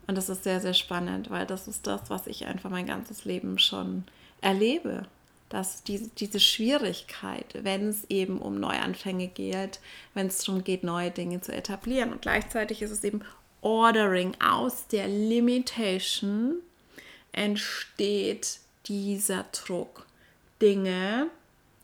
Und 0.08 0.16
das 0.16 0.30
ist 0.30 0.44
sehr, 0.44 0.62
sehr 0.62 0.74
spannend, 0.74 1.30
weil 1.30 1.46
das 1.46 1.68
ist 1.68 1.86
das, 1.86 2.10
was 2.10 2.28
ich 2.28 2.46
einfach 2.46 2.70
mein 2.70 2.88
ganzes 2.88 3.26
Leben 3.26 3.60
schon 3.60 4.06
erlebe. 4.42 5.06
Dass 5.50 5.84
diese, 5.84 6.10
diese 6.10 6.40
Schwierigkeit, 6.40 7.60
wenn 7.62 7.88
es 7.88 8.06
eben 8.10 8.40
um 8.40 8.60
Neuanfänge 8.60 9.28
geht, 9.28 9.80
wenn 10.14 10.28
es 10.28 10.40
darum 10.40 10.64
geht, 10.64 10.84
neue 10.84 11.12
Dinge 11.12 11.40
zu 11.42 11.54
etablieren. 11.54 12.12
Und 12.12 12.22
gleichzeitig 12.22 12.82
ist 12.82 12.92
es 12.92 13.04
eben 13.04 13.22
Ordering 13.62 14.36
aus 14.42 14.88
der 14.88 15.08
Limitation 15.08 16.56
entsteht 17.32 18.60
dieser 18.88 19.46
Druck, 19.52 20.06
Dinge 20.62 21.28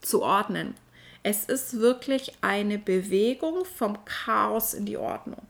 zu 0.01 0.21
ordnen. 0.21 0.75
Es 1.23 1.45
ist 1.45 1.79
wirklich 1.79 2.33
eine 2.41 2.77
Bewegung 2.77 3.65
vom 3.65 4.03
Chaos 4.05 4.73
in 4.73 4.85
die 4.85 4.97
Ordnung. 4.97 5.41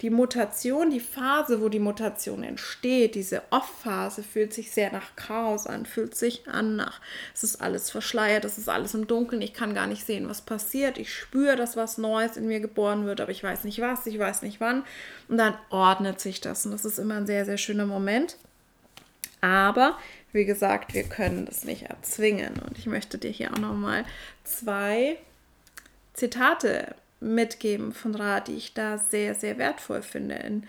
Die 0.00 0.10
Mutation, 0.10 0.90
die 0.90 1.00
Phase, 1.00 1.60
wo 1.60 1.68
die 1.68 1.80
Mutation 1.80 2.44
entsteht, 2.44 3.16
diese 3.16 3.42
Off-Phase, 3.50 4.22
fühlt 4.22 4.54
sich 4.54 4.70
sehr 4.70 4.92
nach 4.92 5.16
Chaos 5.16 5.66
an, 5.66 5.86
fühlt 5.86 6.14
sich 6.14 6.46
an 6.46 6.76
nach, 6.76 7.00
es 7.34 7.42
ist 7.42 7.60
alles 7.60 7.90
verschleiert, 7.90 8.44
es 8.44 8.58
ist 8.58 8.68
alles 8.68 8.94
im 8.94 9.08
Dunkeln, 9.08 9.42
ich 9.42 9.54
kann 9.54 9.74
gar 9.74 9.88
nicht 9.88 10.06
sehen, 10.06 10.28
was 10.28 10.40
passiert. 10.40 10.98
Ich 10.98 11.12
spüre, 11.12 11.56
dass 11.56 11.76
was 11.76 11.98
Neues 11.98 12.36
in 12.36 12.46
mir 12.46 12.60
geboren 12.60 13.06
wird, 13.06 13.20
aber 13.20 13.32
ich 13.32 13.42
weiß 13.42 13.64
nicht 13.64 13.80
was, 13.80 14.06
ich 14.06 14.20
weiß 14.20 14.42
nicht 14.42 14.60
wann. 14.60 14.84
Und 15.26 15.38
dann 15.38 15.54
ordnet 15.68 16.20
sich 16.20 16.40
das. 16.40 16.64
Und 16.64 16.70
das 16.70 16.84
ist 16.84 17.00
immer 17.00 17.16
ein 17.16 17.26
sehr, 17.26 17.44
sehr 17.44 17.58
schöner 17.58 17.86
Moment. 17.86 18.36
Aber 19.40 19.98
wie 20.32 20.44
gesagt, 20.44 20.94
wir 20.94 21.04
können 21.04 21.46
das 21.46 21.64
nicht 21.64 21.84
erzwingen. 21.84 22.54
Und 22.66 22.78
ich 22.78 22.86
möchte 22.86 23.18
dir 23.18 23.30
hier 23.30 23.52
auch 23.52 23.58
nochmal 23.58 24.04
zwei 24.44 25.18
Zitate 26.14 26.94
mitgeben 27.20 27.92
von 27.92 28.14
Ra, 28.14 28.40
die 28.40 28.54
ich 28.54 28.74
da 28.74 28.98
sehr, 28.98 29.34
sehr 29.34 29.58
wertvoll 29.58 30.02
finde 30.02 30.34
in 30.36 30.66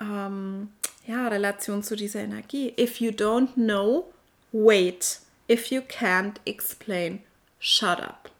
ähm, 0.00 0.68
ja, 1.06 1.28
Relation 1.28 1.82
zu 1.82 1.96
dieser 1.96 2.20
Energie. 2.20 2.74
If 2.78 3.00
you 3.00 3.10
don't 3.10 3.54
know, 3.54 4.12
wait. 4.52 5.20
If 5.50 5.70
you 5.70 5.80
can't 5.80 6.34
explain, 6.44 7.22
shut 7.58 8.00
up. 8.00 8.30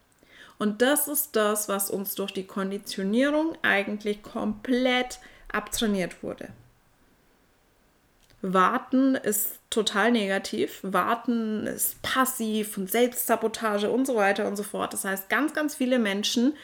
Und 0.59 0.83
das 0.83 1.09
ist 1.09 1.37
das, 1.37 1.69
was 1.69 1.89
uns 1.89 2.15
durch 2.15 2.33
die 2.33 2.47
Konditionierung 2.47 3.57
eigentlich 3.63 4.23
komplett 4.23 5.21
abtrainiert 5.51 6.23
wurde. 6.23 6.49
Warten 8.41 9.15
ist 9.17 9.59
total 9.71 10.13
negativ. 10.13 10.81
Warten 10.83 11.67
ist 11.67 12.01
passiv 12.03 12.79
und 12.79 12.91
Selbstsabotage 12.91 13.91
und 13.91 14.07
so 14.07 14.15
weiter 14.15 14.47
und 14.47 14.57
so 14.57 14.63
fort. 14.63 14.93
Das 14.93 15.05
heißt, 15.05 15.29
ganz, 15.29 15.53
ganz 15.55 15.75
viele 15.75 15.99
Menschen 15.99 16.55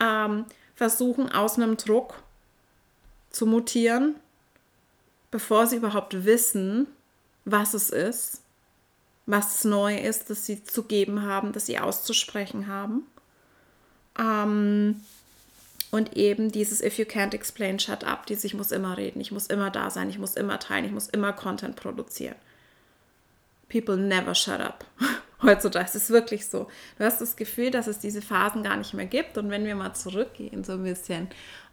ähm, 0.00 0.46
versuchen 0.74 1.30
aus 1.30 1.56
einem 1.56 1.76
Druck 1.76 2.22
zu 3.30 3.46
mutieren, 3.46 4.14
bevor 5.30 5.66
sie 5.66 5.76
überhaupt 5.76 6.24
wissen, 6.24 6.86
was 7.44 7.74
es 7.74 7.90
ist 7.90 8.42
was 9.28 9.62
neu 9.64 9.94
ist, 9.94 10.30
das 10.30 10.46
sie 10.46 10.64
zu 10.64 10.84
geben 10.84 11.22
haben, 11.22 11.52
das 11.52 11.66
sie 11.66 11.78
auszusprechen 11.78 12.66
haben. 12.66 13.06
Ähm, 14.18 15.02
und 15.90 16.16
eben 16.16 16.50
dieses 16.52 16.82
If 16.82 16.98
you 16.98 17.04
can't 17.04 17.34
explain, 17.34 17.78
shut 17.78 18.04
up, 18.04 18.26
dieses 18.26 18.44
Ich 18.44 18.54
muss 18.54 18.72
immer 18.72 18.96
reden, 18.96 19.20
ich 19.20 19.32
muss 19.32 19.46
immer 19.46 19.70
da 19.70 19.90
sein, 19.90 20.10
ich 20.10 20.18
muss 20.18 20.34
immer 20.34 20.58
teilen, 20.58 20.84
ich 20.84 20.92
muss 20.92 21.08
immer 21.08 21.32
Content 21.32 21.76
produzieren. 21.76 22.36
People 23.68 23.96
never 23.96 24.34
shut 24.34 24.60
up. 24.60 24.84
Heutzutage 25.42 25.86
ist 25.86 25.94
es 25.94 26.10
wirklich 26.10 26.46
so. 26.46 26.68
Du 26.98 27.04
hast 27.04 27.20
das 27.20 27.36
Gefühl, 27.36 27.70
dass 27.70 27.86
es 27.86 27.98
diese 27.98 28.22
Phasen 28.22 28.62
gar 28.62 28.76
nicht 28.76 28.92
mehr 28.92 29.06
gibt. 29.06 29.38
Und 29.38 29.50
wenn 29.50 29.64
wir 29.64 29.76
mal 29.76 29.94
zurückgehen, 29.94 30.64
so 30.64 30.72
ein 30.72 30.82
bisschen, 30.82 31.28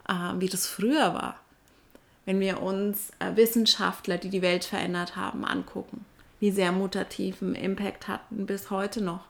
äh, 0.08 0.34
wie 0.38 0.50
das 0.50 0.68
früher 0.68 1.14
war, 1.14 1.40
wenn 2.26 2.40
wir 2.40 2.62
uns 2.62 3.12
äh, 3.20 3.36
Wissenschaftler, 3.36 4.18
die 4.18 4.30
die 4.30 4.42
Welt 4.42 4.66
verändert 4.66 5.16
haben, 5.16 5.46
angucken, 5.46 6.06
wie 6.40 6.52
sehr 6.52 6.72
mutativen 6.72 7.56
Impact 7.56 8.08
hatten 8.08 8.46
bis 8.46 8.70
heute 8.70 9.02
noch 9.02 9.26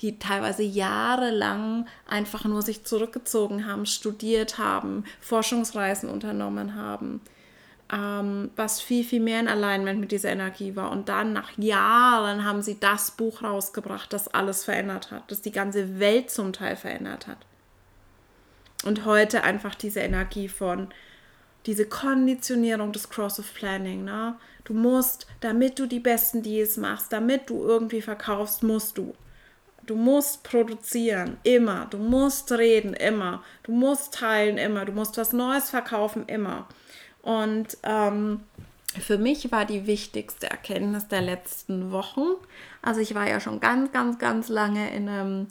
die 0.00 0.18
teilweise 0.18 0.62
jahrelang 0.62 1.86
einfach 2.06 2.44
nur 2.44 2.62
sich 2.62 2.84
zurückgezogen 2.84 3.66
haben, 3.66 3.84
studiert 3.86 4.58
haben, 4.58 5.04
Forschungsreisen 5.20 6.08
unternommen 6.08 6.74
haben, 6.74 7.20
ähm, 7.92 8.50
was 8.56 8.80
viel, 8.80 9.04
viel 9.04 9.20
mehr 9.20 9.40
in 9.40 9.48
Alignment 9.48 10.00
mit 10.00 10.12
dieser 10.12 10.30
Energie 10.30 10.74
war. 10.74 10.90
Und 10.90 11.08
dann 11.08 11.32
nach 11.32 11.50
Jahren 11.58 12.44
haben 12.44 12.62
sie 12.62 12.78
das 12.80 13.10
Buch 13.10 13.42
rausgebracht, 13.42 14.12
das 14.12 14.28
alles 14.28 14.64
verändert 14.64 15.10
hat, 15.10 15.30
das 15.30 15.42
die 15.42 15.52
ganze 15.52 16.00
Welt 16.00 16.30
zum 16.30 16.52
Teil 16.52 16.76
verändert 16.76 17.26
hat. 17.26 17.38
Und 18.84 19.04
heute 19.04 19.44
einfach 19.44 19.74
diese 19.74 20.00
Energie 20.00 20.48
von, 20.48 20.88
diese 21.66 21.84
Konditionierung 21.84 22.92
des 22.92 23.10
Cross 23.10 23.40
of 23.40 23.52
Planning. 23.52 24.04
Ne? 24.04 24.36
Du 24.64 24.72
musst, 24.72 25.26
damit 25.40 25.78
du 25.78 25.84
die 25.84 26.00
besten 26.00 26.42
Deals 26.42 26.78
machst, 26.78 27.12
damit 27.12 27.50
du 27.50 27.62
irgendwie 27.62 28.00
verkaufst, 28.00 28.62
musst 28.62 28.96
du. 28.96 29.14
Du 29.90 29.96
musst 29.96 30.44
produzieren, 30.44 31.38
immer. 31.42 31.88
Du 31.90 31.98
musst 31.98 32.52
reden, 32.52 32.94
immer. 32.94 33.42
Du 33.64 33.72
musst 33.72 34.14
teilen, 34.14 34.56
immer. 34.56 34.84
Du 34.84 34.92
musst 34.92 35.16
was 35.16 35.32
Neues 35.32 35.70
verkaufen, 35.70 36.26
immer. 36.28 36.68
Und 37.22 37.76
ähm, 37.82 38.38
für 39.00 39.18
mich 39.18 39.50
war 39.50 39.64
die 39.64 39.88
wichtigste 39.88 40.48
Erkenntnis 40.48 41.08
der 41.08 41.22
letzten 41.22 41.90
Wochen, 41.90 42.36
also 42.82 43.00
ich 43.00 43.16
war 43.16 43.28
ja 43.28 43.40
schon 43.40 43.58
ganz, 43.58 43.90
ganz, 43.90 44.20
ganz 44.20 44.48
lange 44.48 44.94
in 44.94 45.08
einem 45.08 45.46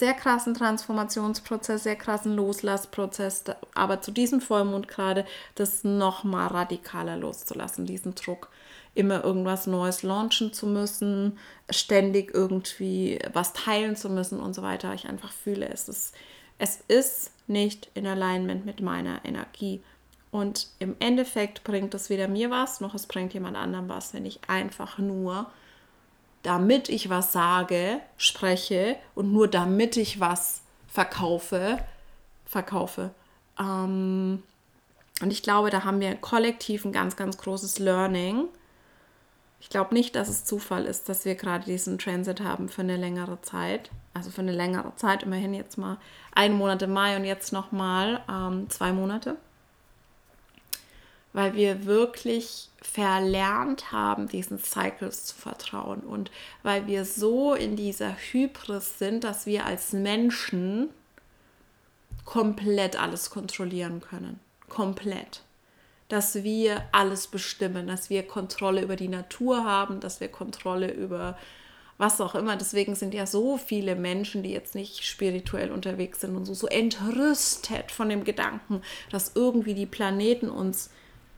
sehr 0.00 0.14
krassen 0.14 0.54
Transformationsprozess, 0.54 1.84
sehr 1.84 1.94
krassen 1.94 2.34
Loslassprozess, 2.34 3.44
aber 3.74 4.00
zu 4.00 4.10
diesem 4.10 4.40
Vollmond 4.40 4.88
gerade 4.88 5.24
das 5.54 5.84
nochmal 5.84 6.48
radikaler 6.48 7.16
loszulassen, 7.16 7.86
diesen 7.86 8.16
Druck 8.16 8.48
immer 8.94 9.22
irgendwas 9.22 9.66
Neues 9.68 10.02
launchen 10.02 10.52
zu 10.52 10.66
müssen, 10.66 11.38
ständig 11.70 12.34
irgendwie 12.34 13.20
was 13.32 13.52
teilen 13.52 13.94
zu 13.94 14.10
müssen 14.10 14.40
und 14.40 14.54
so 14.54 14.62
weiter. 14.62 14.92
Ich 14.94 15.06
einfach 15.06 15.32
fühle, 15.32 15.68
es 15.68 15.88
ist, 15.88 16.14
es 16.58 16.80
ist 16.88 17.30
nicht 17.46 17.90
in 17.94 18.06
Alignment 18.06 18.66
mit 18.66 18.80
meiner 18.80 19.24
Energie. 19.24 19.82
Und 20.32 20.68
im 20.78 20.96
Endeffekt 20.98 21.62
bringt 21.64 21.94
es 21.94 22.08
weder 22.08 22.26
mir 22.28 22.50
was, 22.50 22.80
noch 22.80 22.94
es 22.94 23.06
bringt 23.06 23.34
jemand 23.34 23.56
anderem 23.56 23.88
was, 23.88 24.14
wenn 24.14 24.26
ich 24.26 24.40
einfach 24.48 24.98
nur, 24.98 25.50
damit 26.42 26.88
ich 26.88 27.10
was 27.10 27.32
sage, 27.32 28.00
spreche 28.16 28.96
und 29.14 29.32
nur 29.32 29.48
damit 29.48 29.96
ich 29.96 30.20
was 30.20 30.62
verkaufe, 30.88 31.78
verkaufe. 32.46 33.10
Ähm, 33.58 34.42
und 35.20 35.32
ich 35.32 35.42
glaube, 35.42 35.70
da 35.70 35.84
haben 35.84 36.00
wir 36.00 36.14
kollektiv 36.16 36.84
ein 36.84 36.92
ganz, 36.92 37.16
ganz 37.16 37.36
großes 37.38 37.78
Learning 37.78 38.48
ich 39.60 39.68
glaube 39.68 39.94
nicht, 39.94 40.16
dass 40.16 40.28
es 40.28 40.44
Zufall 40.44 40.86
ist, 40.86 41.08
dass 41.08 41.26
wir 41.26 41.34
gerade 41.34 41.66
diesen 41.66 41.98
Transit 41.98 42.40
haben 42.40 42.68
für 42.70 42.80
eine 42.80 42.96
längere 42.96 43.40
Zeit. 43.42 43.90
Also 44.14 44.30
für 44.30 44.40
eine 44.40 44.52
längere 44.52 44.96
Zeit, 44.96 45.22
immerhin 45.22 45.54
jetzt 45.54 45.76
mal 45.76 45.98
einen 46.32 46.56
Monat 46.56 46.82
im 46.82 46.92
Mai 46.92 47.14
und 47.16 47.24
jetzt 47.24 47.52
nochmal 47.52 48.22
ähm, 48.28 48.68
zwei 48.70 48.92
Monate. 48.92 49.36
Weil 51.32 51.54
wir 51.54 51.86
wirklich 51.86 52.68
verlernt 52.82 53.92
haben, 53.92 54.28
diesen 54.28 54.58
Cycles 54.58 55.26
zu 55.26 55.36
vertrauen. 55.36 56.00
Und 56.00 56.30
weil 56.62 56.86
wir 56.86 57.04
so 57.04 57.54
in 57.54 57.76
dieser 57.76 58.16
Hybris 58.16 58.98
sind, 58.98 59.24
dass 59.24 59.46
wir 59.46 59.64
als 59.64 59.92
Menschen 59.92 60.88
komplett 62.24 63.00
alles 63.00 63.30
kontrollieren 63.30 64.00
können. 64.00 64.40
Komplett 64.68 65.42
dass 66.10 66.42
wir 66.42 66.82
alles 66.90 67.28
bestimmen, 67.28 67.86
dass 67.86 68.10
wir 68.10 68.24
Kontrolle 68.24 68.82
über 68.82 68.96
die 68.96 69.08
Natur 69.08 69.64
haben, 69.64 70.00
dass 70.00 70.20
wir 70.20 70.28
Kontrolle 70.28 70.92
über 70.92 71.38
was 71.98 72.20
auch 72.20 72.34
immer. 72.34 72.56
Deswegen 72.56 72.96
sind 72.96 73.14
ja 73.14 73.26
so 73.26 73.56
viele 73.56 73.94
Menschen, 73.94 74.42
die 74.42 74.50
jetzt 74.50 74.74
nicht 74.74 75.04
spirituell 75.04 75.70
unterwegs 75.70 76.20
sind 76.20 76.34
und 76.34 76.46
so, 76.46 76.54
so 76.54 76.66
entrüstet 76.66 77.92
von 77.92 78.08
dem 78.08 78.24
Gedanken, 78.24 78.82
dass 79.10 79.32
irgendwie 79.36 79.74
die 79.74 79.86
Planeten 79.86 80.50
uns 80.50 80.90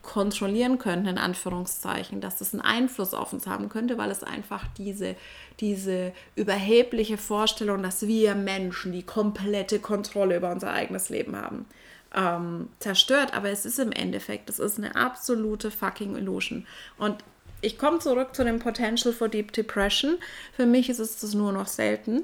kontrollieren 0.03 0.77
könnten, 0.77 1.07
in 1.07 1.17
Anführungszeichen, 1.17 2.21
dass 2.21 2.37
das 2.37 2.53
einen 2.53 2.61
Einfluss 2.61 3.13
auf 3.13 3.33
uns 3.33 3.47
haben 3.47 3.69
könnte, 3.69 3.97
weil 3.97 4.11
es 4.11 4.21
einfach 4.21 4.65
diese, 4.77 5.15
diese 5.59 6.11
überhebliche 6.35 7.17
Vorstellung, 7.17 7.81
dass 7.81 8.05
wir 8.05 8.35
Menschen 8.35 8.91
die 8.91 9.03
komplette 9.03 9.79
Kontrolle 9.79 10.37
über 10.37 10.51
unser 10.51 10.71
eigenes 10.71 11.09
Leben 11.09 11.35
haben 11.35 11.65
ähm, 12.13 12.69
zerstört, 12.79 13.33
aber 13.33 13.49
es 13.49 13.65
ist 13.65 13.79
im 13.79 13.91
Endeffekt, 13.91 14.49
es 14.49 14.59
ist 14.59 14.77
eine 14.77 14.95
absolute 14.95 15.71
fucking 15.71 16.15
Illusion. 16.15 16.67
Und 16.97 17.23
ich 17.61 17.77
komme 17.77 17.99
zurück 17.99 18.35
zu 18.35 18.43
dem 18.43 18.59
Potential 18.59 19.13
for 19.13 19.29
Deep 19.29 19.53
Depression. 19.53 20.17
Für 20.55 20.65
mich 20.65 20.89
ist 20.89 20.99
es 20.99 21.19
das 21.19 21.33
nur 21.33 21.53
noch 21.53 21.67
selten, 21.67 22.23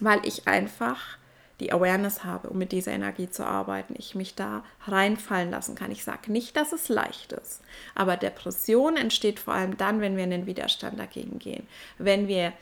weil 0.00 0.20
ich 0.24 0.48
einfach 0.48 1.17
die 1.60 1.72
Awareness 1.72 2.24
habe, 2.24 2.48
um 2.50 2.58
mit 2.58 2.72
dieser 2.72 2.92
Energie 2.92 3.28
zu 3.28 3.44
arbeiten, 3.44 3.94
ich 3.98 4.14
mich 4.14 4.34
da 4.34 4.64
reinfallen 4.86 5.50
lassen 5.50 5.74
kann. 5.74 5.90
Ich 5.90 6.04
sage 6.04 6.30
nicht, 6.30 6.56
dass 6.56 6.72
es 6.72 6.88
leicht 6.88 7.32
ist, 7.32 7.60
aber 7.94 8.16
Depression 8.16 8.96
entsteht 8.96 9.40
vor 9.40 9.54
allem 9.54 9.76
dann, 9.76 10.00
wenn 10.00 10.16
wir 10.16 10.24
in 10.24 10.30
den 10.30 10.46
Widerstand 10.46 10.98
dagegen 10.98 11.38
gehen. 11.38 11.66
Wenn 11.98 12.28
wir 12.28 12.52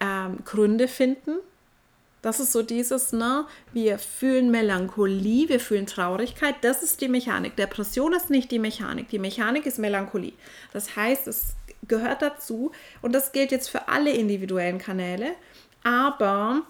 ähm, 0.00 0.38
Gründe 0.44 0.88
finden, 0.88 1.38
das 2.22 2.40
ist 2.40 2.52
so 2.52 2.62
dieses, 2.62 3.12
ne, 3.12 3.46
wir 3.74 3.98
fühlen 3.98 4.50
Melancholie, 4.50 5.48
wir 5.50 5.60
fühlen 5.60 5.86
Traurigkeit, 5.86 6.54
das 6.62 6.82
ist 6.82 7.02
die 7.02 7.08
Mechanik. 7.08 7.54
Depression 7.54 8.14
ist 8.14 8.30
nicht 8.30 8.50
die 8.50 8.58
Mechanik, 8.58 9.10
die 9.10 9.18
Mechanik 9.18 9.66
ist 9.66 9.78
Melancholie. 9.78 10.32
Das 10.72 10.96
heißt, 10.96 11.28
es 11.28 11.54
gehört 11.86 12.22
dazu 12.22 12.72
und 13.02 13.14
das 13.14 13.32
gilt 13.32 13.52
jetzt 13.52 13.68
für 13.68 13.88
alle 13.88 14.10
individuellen 14.10 14.78
Kanäle, 14.78 15.32
aber 15.82 16.62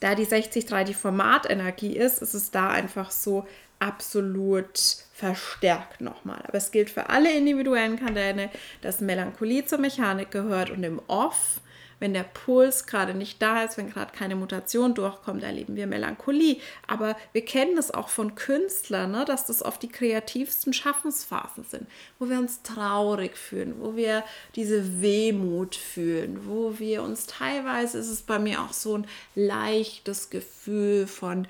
da 0.00 0.14
die 0.14 0.26
60-3 0.26 0.84
die 0.84 0.94
Formatenergie 0.94 1.96
ist, 1.96 2.22
ist 2.22 2.34
es 2.34 2.50
da 2.50 2.70
einfach 2.70 3.10
so 3.10 3.46
absolut 3.78 4.78
verstärkt 5.12 6.00
nochmal. 6.00 6.40
Aber 6.46 6.58
es 6.58 6.70
gilt 6.70 6.90
für 6.90 7.08
alle 7.10 7.32
individuellen 7.32 7.98
Kanäle, 7.98 8.50
dass 8.82 9.00
Melancholie 9.00 9.64
zur 9.64 9.78
Mechanik 9.78 10.30
gehört 10.30 10.70
und 10.70 10.82
im 10.84 11.00
Off 11.06 11.60
wenn 12.00 12.14
der 12.14 12.22
Puls 12.22 12.86
gerade 12.86 13.14
nicht 13.14 13.42
da 13.42 13.64
ist, 13.64 13.76
wenn 13.76 13.90
gerade 13.90 14.12
keine 14.12 14.36
Mutation 14.36 14.94
durchkommt, 14.94 15.42
erleben 15.42 15.76
wir 15.76 15.86
Melancholie. 15.86 16.58
Aber 16.86 17.16
wir 17.32 17.44
kennen 17.44 17.76
das 17.76 17.90
auch 17.90 18.08
von 18.08 18.34
Künstlern, 18.34 19.10
ne, 19.10 19.24
dass 19.24 19.46
das 19.46 19.62
oft 19.62 19.82
die 19.82 19.88
kreativsten 19.88 20.72
Schaffensphasen 20.72 21.64
sind, 21.64 21.86
wo 22.18 22.28
wir 22.28 22.38
uns 22.38 22.62
traurig 22.62 23.36
fühlen, 23.36 23.76
wo 23.80 23.96
wir 23.96 24.24
diese 24.54 25.00
Wehmut 25.00 25.74
fühlen, 25.74 26.46
wo 26.46 26.78
wir 26.78 27.02
uns 27.02 27.26
teilweise 27.26 27.98
ist 27.98 28.08
es 28.08 28.22
bei 28.22 28.38
mir 28.38 28.62
auch 28.62 28.72
so 28.72 28.96
ein 28.96 29.06
leichtes 29.34 30.30
Gefühl 30.30 31.06
von 31.06 31.46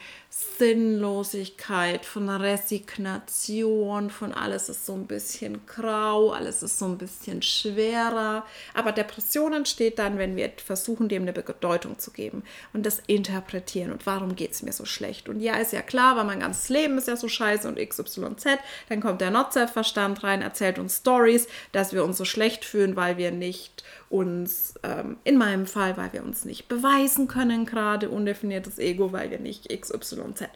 Sinnlosigkeit, 0.59 2.07
von 2.07 2.29
Resignation, 2.29 4.09
von 4.09 4.33
alles 4.33 4.69
ist 4.69 4.87
so 4.87 4.95
ein 4.95 5.09
bisschen 5.09 5.67
grau, 5.67 6.31
alles 6.31 6.63
ist 6.63 6.79
so 6.79 6.85
ein 6.85 6.97
bisschen 6.97 7.43
schwerer. 7.43 8.45
Aber 8.73 8.93
Depression 8.93 9.53
entsteht 9.53 9.99
dann, 9.99 10.17
wenn 10.17 10.37
wir 10.37 10.53
versuchen, 10.65 11.09
dem 11.09 11.23
eine 11.23 11.33
Bedeutung 11.33 11.99
zu 11.99 12.13
geben 12.13 12.45
und 12.73 12.87
das 12.87 13.01
interpretieren. 13.09 13.91
Und 13.91 14.07
warum 14.07 14.37
geht 14.37 14.53
es 14.53 14.63
mir 14.63 14.73
so 14.73 14.85
schlecht? 14.85 15.29
Und 15.29 15.41
ja, 15.41 15.57
ist 15.57 15.73
ja 15.73 15.83
klar, 15.83 16.17
weil 16.17 16.25
mein 16.25 16.41
ganzes 16.41 16.69
Leben 16.69 16.99
ist 16.99 17.09
ja 17.09 17.17
so 17.17 17.29
scheiße 17.29 17.67
und 17.67 17.77
XYZ. 17.77 18.59
Dann 18.89 19.01
kommt 19.01 19.21
der 19.21 19.33
Not-Self-Verstand 19.33 20.23
rein, 20.23 20.43
erzählt 20.43 20.79
uns 20.79 20.99
Stories, 20.99 21.49
dass 21.73 21.93
wir 21.93 22.05
uns 22.05 22.17
so 22.17 22.25
schlecht 22.25 22.65
fühlen, 22.65 22.95
weil 22.95 23.17
wir 23.17 23.33
nicht 23.33 23.83
uns, 24.11 24.75
ähm, 24.83 25.17
in 25.25 25.37
meinem 25.37 25.67
Fall, 25.67 25.97
weil 25.97 26.13
wir 26.13 26.25
uns 26.25 26.45
nicht 26.45 26.69
beweisen 26.69 27.29
können, 27.29 27.67
gerade 27.67 28.09
undefiniertes 28.09 28.79
Ego, 28.79 29.13
weil 29.13 29.31
wir 29.31 29.39
nicht 29.39 29.69
XYZ. 29.69 30.49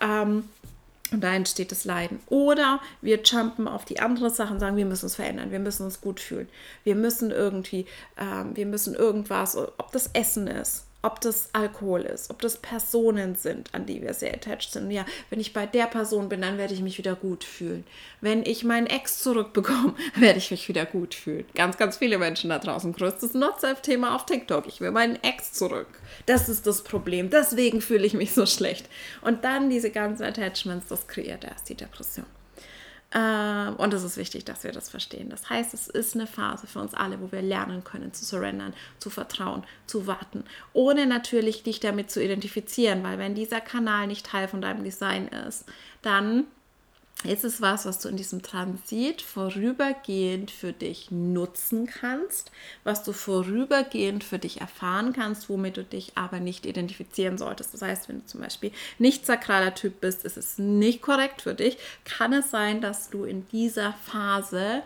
Ähm, 0.00 0.44
und 1.12 1.22
da 1.22 1.34
entsteht 1.34 1.70
das 1.70 1.84
Leiden. 1.84 2.18
Oder 2.26 2.80
wir 3.00 3.20
jumpen 3.22 3.68
auf 3.68 3.84
die 3.84 4.00
andere 4.00 4.30
Sache 4.30 4.52
und 4.52 4.60
sagen, 4.60 4.76
wir 4.76 4.86
müssen 4.86 5.04
uns 5.04 5.14
verändern, 5.14 5.52
wir 5.52 5.60
müssen 5.60 5.84
uns 5.84 6.00
gut 6.00 6.18
fühlen. 6.18 6.48
Wir 6.82 6.96
müssen 6.96 7.30
irgendwie, 7.30 7.86
ähm, 8.18 8.56
wir 8.56 8.66
müssen 8.66 8.94
irgendwas, 8.94 9.56
ob 9.56 9.92
das 9.92 10.10
Essen 10.14 10.48
ist. 10.48 10.84
Ob 11.02 11.20
das 11.20 11.50
Alkohol 11.52 12.00
ist, 12.00 12.30
ob 12.30 12.40
das 12.40 12.56
Personen 12.56 13.36
sind, 13.36 13.72
an 13.72 13.86
die 13.86 14.02
wir 14.02 14.12
sehr 14.12 14.34
attached 14.34 14.72
sind. 14.72 14.90
Ja, 14.90 15.04
wenn 15.30 15.38
ich 15.38 15.52
bei 15.52 15.66
der 15.66 15.86
Person 15.86 16.28
bin, 16.28 16.40
dann 16.40 16.58
werde 16.58 16.74
ich 16.74 16.80
mich 16.80 16.98
wieder 16.98 17.14
gut 17.14 17.44
fühlen. 17.44 17.84
Wenn 18.20 18.44
ich 18.44 18.64
meinen 18.64 18.86
Ex 18.86 19.22
zurückbekomme, 19.22 19.94
werde 20.16 20.38
ich 20.38 20.50
mich 20.50 20.68
wieder 20.68 20.84
gut 20.84 21.14
fühlen. 21.14 21.44
Ganz, 21.54 21.76
ganz 21.76 21.98
viele 21.98 22.18
Menschen 22.18 22.50
da 22.50 22.58
draußen. 22.58 22.92
Größtes 22.92 23.34
Not-Self-Thema 23.34 24.16
auf 24.16 24.26
TikTok. 24.26 24.66
Ich 24.66 24.80
will 24.80 24.90
meinen 24.90 25.22
Ex 25.22 25.52
zurück. 25.52 25.88
Das 26.26 26.48
ist 26.48 26.66
das 26.66 26.82
Problem. 26.82 27.30
Deswegen 27.30 27.80
fühle 27.80 28.06
ich 28.06 28.14
mich 28.14 28.32
so 28.32 28.46
schlecht. 28.46 28.88
Und 29.22 29.44
dann 29.44 29.70
diese 29.70 29.90
ganzen 29.90 30.24
Attachments, 30.24 30.88
das 30.88 31.06
kreiert 31.06 31.44
erst 31.44 31.68
die 31.68 31.76
Depression. 31.76 32.26
Ähm, 33.12 33.76
und 33.76 33.94
es 33.94 34.02
ist 34.02 34.16
wichtig, 34.16 34.44
dass 34.44 34.64
wir 34.64 34.72
das 34.72 34.88
verstehen. 34.88 35.30
Das 35.30 35.48
heißt, 35.48 35.74
es 35.74 35.86
ist 35.86 36.14
eine 36.14 36.26
Phase 36.26 36.66
für 36.66 36.80
uns 36.80 36.92
alle, 36.94 37.20
wo 37.20 37.30
wir 37.30 37.42
lernen 37.42 37.84
können 37.84 38.12
zu 38.12 38.24
surrendern, 38.24 38.74
zu 38.98 39.10
vertrauen, 39.10 39.64
zu 39.86 40.06
warten, 40.06 40.44
ohne 40.72 41.06
natürlich 41.06 41.62
dich 41.62 41.78
damit 41.80 42.10
zu 42.10 42.22
identifizieren, 42.22 43.04
weil 43.04 43.18
wenn 43.18 43.34
dieser 43.34 43.60
Kanal 43.60 44.08
nicht 44.08 44.26
Teil 44.26 44.48
von 44.48 44.60
deinem 44.60 44.82
Design 44.82 45.28
ist, 45.28 45.66
dann 46.02 46.44
ist 47.24 47.44
es 47.44 47.60
was, 47.60 47.86
was 47.86 47.98
du 47.98 48.08
in 48.08 48.16
diesem 48.16 48.42
Transit 48.42 49.22
vorübergehend 49.22 50.50
für 50.50 50.72
dich 50.72 51.10
nutzen 51.10 51.86
kannst, 51.86 52.50
was 52.84 53.02
du 53.04 53.12
vorübergehend 53.12 54.22
für 54.22 54.38
dich 54.38 54.60
erfahren 54.60 55.12
kannst, 55.12 55.48
womit 55.48 55.78
du 55.78 55.84
dich 55.84 56.12
aber 56.14 56.40
nicht 56.40 56.66
identifizieren 56.66 57.38
solltest. 57.38 57.72
Das 57.72 57.82
heißt, 57.82 58.08
wenn 58.08 58.20
du 58.20 58.26
zum 58.26 58.42
Beispiel 58.42 58.70
nicht 58.98 59.24
sakraler 59.24 59.74
Typ 59.74 60.00
bist, 60.00 60.24
ist 60.24 60.36
es 60.36 60.58
nicht 60.58 61.00
korrekt 61.00 61.42
für 61.42 61.54
dich, 61.54 61.78
kann 62.04 62.32
es 62.32 62.50
sein, 62.50 62.80
dass 62.80 63.08
du 63.08 63.24
in 63.24 63.48
dieser 63.48 63.94
Phase 64.04 64.82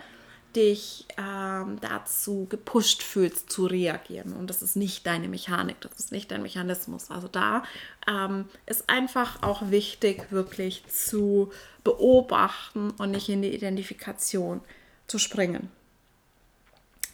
dich 0.57 1.07
ähm, 1.17 1.79
dazu 1.81 2.47
gepusht 2.49 3.03
fühlst 3.03 3.51
zu 3.51 3.67
reagieren. 3.67 4.33
Und 4.33 4.49
das 4.49 4.63
ist 4.63 4.77
nicht 4.77 5.07
deine 5.07 5.29
Mechanik, 5.29 5.81
das 5.81 5.99
ist 5.99 6.13
nicht 6.13 6.31
dein 6.31 6.43
Mechanismus. 6.43 7.11
Also 7.11 7.29
da 7.29 7.63
ähm, 8.09 8.47
ist 8.67 8.89
einfach 8.89 9.43
auch 9.43 9.71
wichtig, 9.71 10.31
wirklich 10.31 10.85
zu 10.89 11.51
beobachten 11.85 12.91
und 12.99 13.13
nicht 13.13 13.29
in 13.29 13.43
die 13.43 13.55
Identifikation 13.55 14.61
zu 15.07 15.19
springen. 15.19 15.71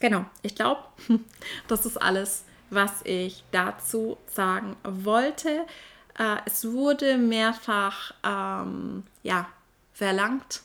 Genau, 0.00 0.26
ich 0.42 0.54
glaube, 0.54 0.82
das 1.68 1.86
ist 1.86 1.96
alles, 2.00 2.44
was 2.70 3.02
ich 3.04 3.44
dazu 3.50 4.18
sagen 4.26 4.76
wollte. 4.82 5.64
Äh, 6.18 6.36
es 6.46 6.70
wurde 6.70 7.18
mehrfach 7.18 8.12
ähm, 8.24 9.04
ja, 9.22 9.48
verlangt, 9.92 10.62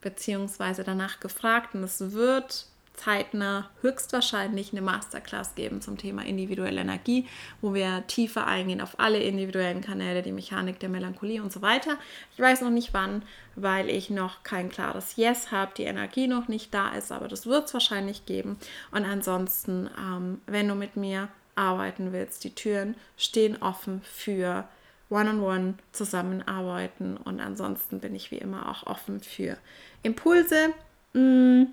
beziehungsweise 0.00 0.84
danach 0.84 1.20
gefragt 1.20 1.74
und 1.74 1.82
es 1.82 2.12
wird 2.12 2.66
zeitnah 2.98 3.70
höchstwahrscheinlich 3.80 4.72
eine 4.72 4.82
Masterclass 4.82 5.54
geben 5.54 5.80
zum 5.80 5.96
Thema 5.96 6.24
individuelle 6.24 6.80
Energie, 6.80 7.26
wo 7.60 7.72
wir 7.72 8.04
tiefer 8.06 8.46
eingehen 8.46 8.80
auf 8.80 8.98
alle 8.98 9.20
individuellen 9.20 9.80
Kanäle, 9.80 10.22
die 10.22 10.32
Mechanik 10.32 10.80
der 10.80 10.88
Melancholie 10.88 11.42
und 11.42 11.52
so 11.52 11.62
weiter. 11.62 11.96
Ich 12.34 12.40
weiß 12.40 12.60
noch 12.62 12.70
nicht 12.70 12.92
wann, 12.94 13.22
weil 13.54 13.88
ich 13.88 14.10
noch 14.10 14.42
kein 14.42 14.68
klares 14.68 15.16
Yes 15.16 15.52
habe, 15.52 15.72
die 15.76 15.84
Energie 15.84 16.26
noch 16.26 16.48
nicht 16.48 16.74
da 16.74 16.90
ist, 16.90 17.12
aber 17.12 17.28
das 17.28 17.46
wird 17.46 17.66
es 17.66 17.74
wahrscheinlich 17.74 18.26
geben. 18.26 18.58
Und 18.90 19.04
ansonsten, 19.04 19.88
ähm, 19.98 20.40
wenn 20.46 20.68
du 20.68 20.74
mit 20.74 20.96
mir 20.96 21.28
arbeiten 21.54 22.12
willst, 22.12 22.44
die 22.44 22.54
Türen 22.54 22.94
stehen 23.16 23.60
offen 23.62 24.02
für 24.02 24.68
One-on-One 25.10 25.74
zusammenarbeiten 25.92 27.16
und 27.16 27.40
ansonsten 27.40 28.00
bin 28.00 28.14
ich 28.14 28.30
wie 28.30 28.38
immer 28.38 28.68
auch 28.68 28.86
offen 28.86 29.20
für 29.20 29.56
Impulse. 30.02 30.74
Mm, 31.14 31.64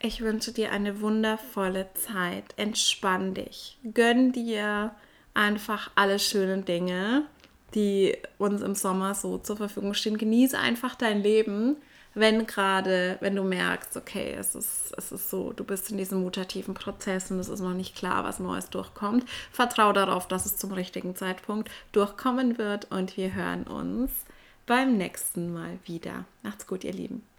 ich 0.00 0.20
wünsche 0.20 0.52
dir 0.52 0.70
eine 0.72 1.00
wundervolle 1.00 1.88
Zeit. 1.94 2.44
Entspann 2.56 3.34
dich. 3.34 3.78
Gönn 3.92 4.32
dir 4.32 4.94
einfach 5.34 5.90
alle 5.94 6.18
schönen 6.18 6.64
Dinge, 6.64 7.26
die 7.74 8.16
uns 8.38 8.62
im 8.62 8.74
Sommer 8.74 9.14
so 9.14 9.38
zur 9.38 9.56
Verfügung 9.56 9.94
stehen. 9.94 10.16
Genieße 10.16 10.58
einfach 10.58 10.94
dein 10.94 11.22
Leben 11.22 11.76
wenn 12.14 12.46
gerade, 12.46 13.16
wenn 13.20 13.36
du 13.36 13.44
merkst, 13.44 13.96
okay, 13.96 14.34
es 14.38 14.54
ist, 14.54 14.92
es 14.96 15.12
ist 15.12 15.30
so, 15.30 15.52
du 15.52 15.64
bist 15.64 15.90
in 15.90 15.96
diesem 15.96 16.22
mutativen 16.22 16.74
Prozess 16.74 17.30
und 17.30 17.38
es 17.38 17.48
ist 17.48 17.60
noch 17.60 17.74
nicht 17.74 17.96
klar, 17.96 18.24
was 18.24 18.40
Neues 18.40 18.70
durchkommt, 18.70 19.24
vertrau 19.52 19.92
darauf, 19.92 20.26
dass 20.28 20.46
es 20.46 20.56
zum 20.56 20.72
richtigen 20.72 21.14
Zeitpunkt 21.14 21.70
durchkommen 21.92 22.58
wird 22.58 22.90
und 22.90 23.16
wir 23.16 23.34
hören 23.34 23.64
uns 23.64 24.10
beim 24.66 24.96
nächsten 24.96 25.52
Mal 25.52 25.78
wieder. 25.84 26.24
Macht's 26.42 26.66
gut, 26.66 26.84
ihr 26.84 26.92
Lieben. 26.92 27.29